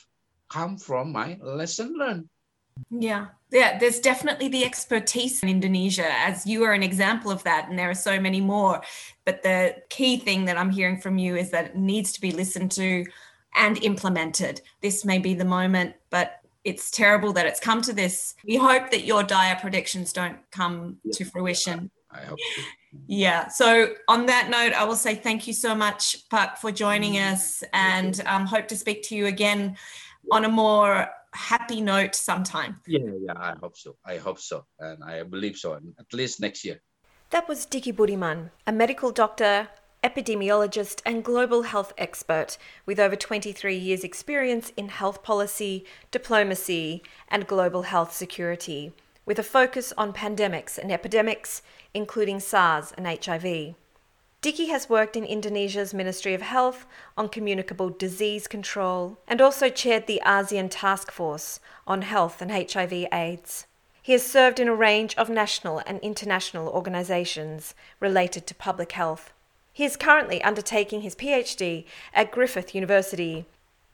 come 0.49 0.78
from 0.78 1.11
my 1.11 1.38
lesson 1.41 1.95
learned 1.99 2.30
Yeah. 2.89 3.28
Yeah, 3.51 3.78
there's 3.78 3.99
definitely 3.99 4.47
the 4.47 4.65
expertise 4.65 5.43
in 5.43 5.49
Indonesia, 5.49 6.09
as 6.09 6.47
you 6.47 6.63
are 6.63 6.74
an 6.74 6.82
example 6.82 7.30
of 7.30 7.43
that, 7.43 7.69
and 7.69 7.78
there 7.78 7.89
are 7.89 7.93
so 8.09 8.19
many 8.19 8.41
more. 8.41 8.82
But 9.26 9.43
the 9.43 9.76
key 9.89 10.17
thing 10.17 10.45
that 10.45 10.57
I'm 10.57 10.71
hearing 10.71 10.97
from 10.97 11.19
you 11.19 11.36
is 11.36 11.51
that 11.51 11.65
it 11.65 11.76
needs 11.76 12.13
to 12.13 12.21
be 12.21 12.32
listened 12.32 12.71
to 12.71 13.05
and 13.53 13.78
implemented. 13.84 14.61
This 14.82 15.05
may 15.05 15.19
be 15.19 15.36
the 15.36 15.45
moment, 15.45 15.93
but 16.09 16.43
it's 16.64 16.91
terrible 16.91 17.34
that 17.34 17.45
it's 17.45 17.59
come 17.59 17.82
to 17.82 17.93
this. 17.93 18.36
We 18.45 18.55
hope 18.55 18.91
that 18.91 19.05
your 19.05 19.24
dire 19.24 19.57
predictions 19.59 20.14
don't 20.14 20.39
come 20.51 20.97
yeah. 21.03 21.11
to 21.16 21.26
fruition. 21.26 21.91
I 22.11 22.20
hope 22.20 22.39
so. 22.55 22.61
Yeah. 23.07 23.47
So 23.47 23.93
on 24.07 24.28
that 24.28 24.49
note, 24.49 24.74
I 24.74 24.84
will 24.84 24.95
say 24.95 25.16
thank 25.16 25.47
you 25.47 25.53
so 25.53 25.74
much, 25.74 26.30
Pak, 26.30 26.57
for 26.57 26.72
joining 26.72 27.18
us, 27.18 27.64
and 27.74 28.22
um, 28.26 28.45
hope 28.45 28.68
to 28.68 28.76
speak 28.76 29.03
to 29.03 29.16
you 29.16 29.26
again 29.26 29.78
on 30.32 30.45
a 30.45 30.49
more 30.49 31.09
happy 31.34 31.82
note 31.82 32.16
sometime. 32.16 32.80
Yeah, 32.88 32.99
yeah, 33.20 33.34
I 33.36 33.55
hope 33.59 33.76
so. 33.78 33.95
I 34.05 34.18
hope 34.18 34.39
so, 34.39 34.66
and 34.80 35.03
I 35.03 35.24
believe 35.24 35.57
so. 35.57 35.74
At 35.74 36.14
least 36.14 36.39
next 36.39 36.64
year. 36.64 36.82
That 37.32 37.47
was 37.47 37.66
Dicky 37.66 37.91
Budiman, 37.91 38.51
a 38.68 38.72
medical 38.72 39.11
doctor, 39.11 39.68
epidemiologist, 40.04 41.01
and 41.06 41.24
global 41.24 41.64
health 41.64 41.93
expert 41.97 42.58
with 42.86 42.99
over 42.99 43.16
23 43.16 43.76
years' 43.76 44.04
experience 44.04 44.72
in 44.76 44.89
health 44.89 45.24
policy, 45.24 45.86
diplomacy, 46.12 47.01
and 47.30 47.47
global 47.47 47.84
health 47.84 48.14
security, 48.14 48.91
with 49.26 49.39
a 49.39 49.43
focus 49.43 49.93
on 49.97 50.12
pandemics 50.12 50.78
and 50.78 50.91
epidemics, 50.91 51.62
including 51.93 52.39
SARS 52.39 52.93
and 52.97 53.08
HIV. 53.08 53.76
Dicky 54.41 54.66
has 54.66 54.89
worked 54.89 55.16
in 55.16 55.24
Indonesia's 55.24 55.93
Ministry 55.93 56.34
of 56.34 56.41
Health 56.41 56.86
on 57.18 57.30
communicable 57.30 57.89
disease 57.89 58.45
control 58.45 59.18
and 59.26 59.39
also 59.39 59.70
chaired 59.70 60.06
the 60.06 60.22
ASEAN 60.26 60.68
Task 60.70 61.12
Force 61.12 61.62
on 61.88 62.01
Health 62.01 62.41
and 62.41 62.51
HIV/AIDS. 62.51 63.68
He 64.01 64.12
has 64.12 64.26
served 64.26 64.60
in 64.60 64.68
a 64.68 64.76
range 64.76 65.16
of 65.16 65.30
national 65.30 65.82
and 65.88 65.97
international 66.01 66.68
organisations 66.68 67.74
related 68.01 68.45
to 68.47 68.54
public 68.54 68.91
health. 68.91 69.32
He 69.76 69.86
is 69.86 69.97
currently 69.97 70.39
undertaking 70.43 71.01
his 71.01 71.15
PhD 71.15 71.86
at 72.13 72.32
Griffith 72.32 72.76
University, 72.76 73.45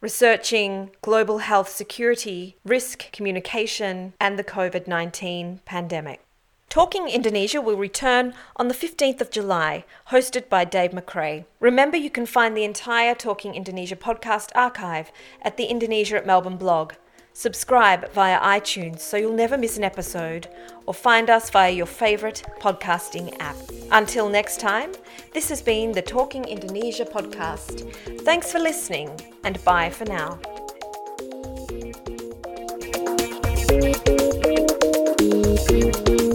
researching 0.01 0.91
global 1.01 1.37
health 1.37 1.69
security, 1.69 2.57
risk 2.65 3.09
communication, 3.13 4.11
and 4.19 4.37
the 4.37 4.43
COVID 4.43 4.87
19 4.87 5.61
pandemic. 5.63 6.19
Talking 6.67 7.07
Indonesia 7.07 7.61
will 7.61 7.77
return 7.77 8.33
on 8.57 8.67
the 8.67 8.73
15th 8.73 9.21
of 9.21 9.31
July, 9.31 9.85
hosted 10.09 10.49
by 10.49 10.65
Dave 10.65 10.91
McRae. 10.91 11.45
Remember, 11.61 11.95
you 11.95 12.09
can 12.09 12.25
find 12.25 12.57
the 12.57 12.65
entire 12.65 13.15
Talking 13.15 13.55
Indonesia 13.55 13.95
podcast 13.95 14.49
archive 14.55 15.13
at 15.41 15.55
the 15.55 15.65
Indonesia 15.65 16.17
at 16.17 16.27
Melbourne 16.27 16.57
blog. 16.57 16.93
Subscribe 17.39 18.11
via 18.11 18.37
iTunes 18.41 18.99
so 18.99 19.15
you'll 19.15 19.31
never 19.31 19.57
miss 19.57 19.77
an 19.77 19.85
episode, 19.85 20.49
or 20.85 20.93
find 20.93 21.29
us 21.29 21.49
via 21.49 21.71
your 21.71 21.85
favourite 21.85 22.43
podcasting 22.59 23.33
app. 23.39 23.55
Until 23.91 24.27
next 24.27 24.59
time, 24.59 24.91
this 25.33 25.47
has 25.47 25.61
been 25.61 25.93
the 25.93 26.01
Talking 26.01 26.43
Indonesia 26.43 27.05
podcast. 27.05 27.95
Thanks 28.25 28.51
for 28.51 28.59
listening, 28.59 29.17
and 29.45 29.63
bye 29.63 29.89
for 29.89 30.03
now. 30.03 30.37
Thank 35.29 36.09
you. 36.09 36.28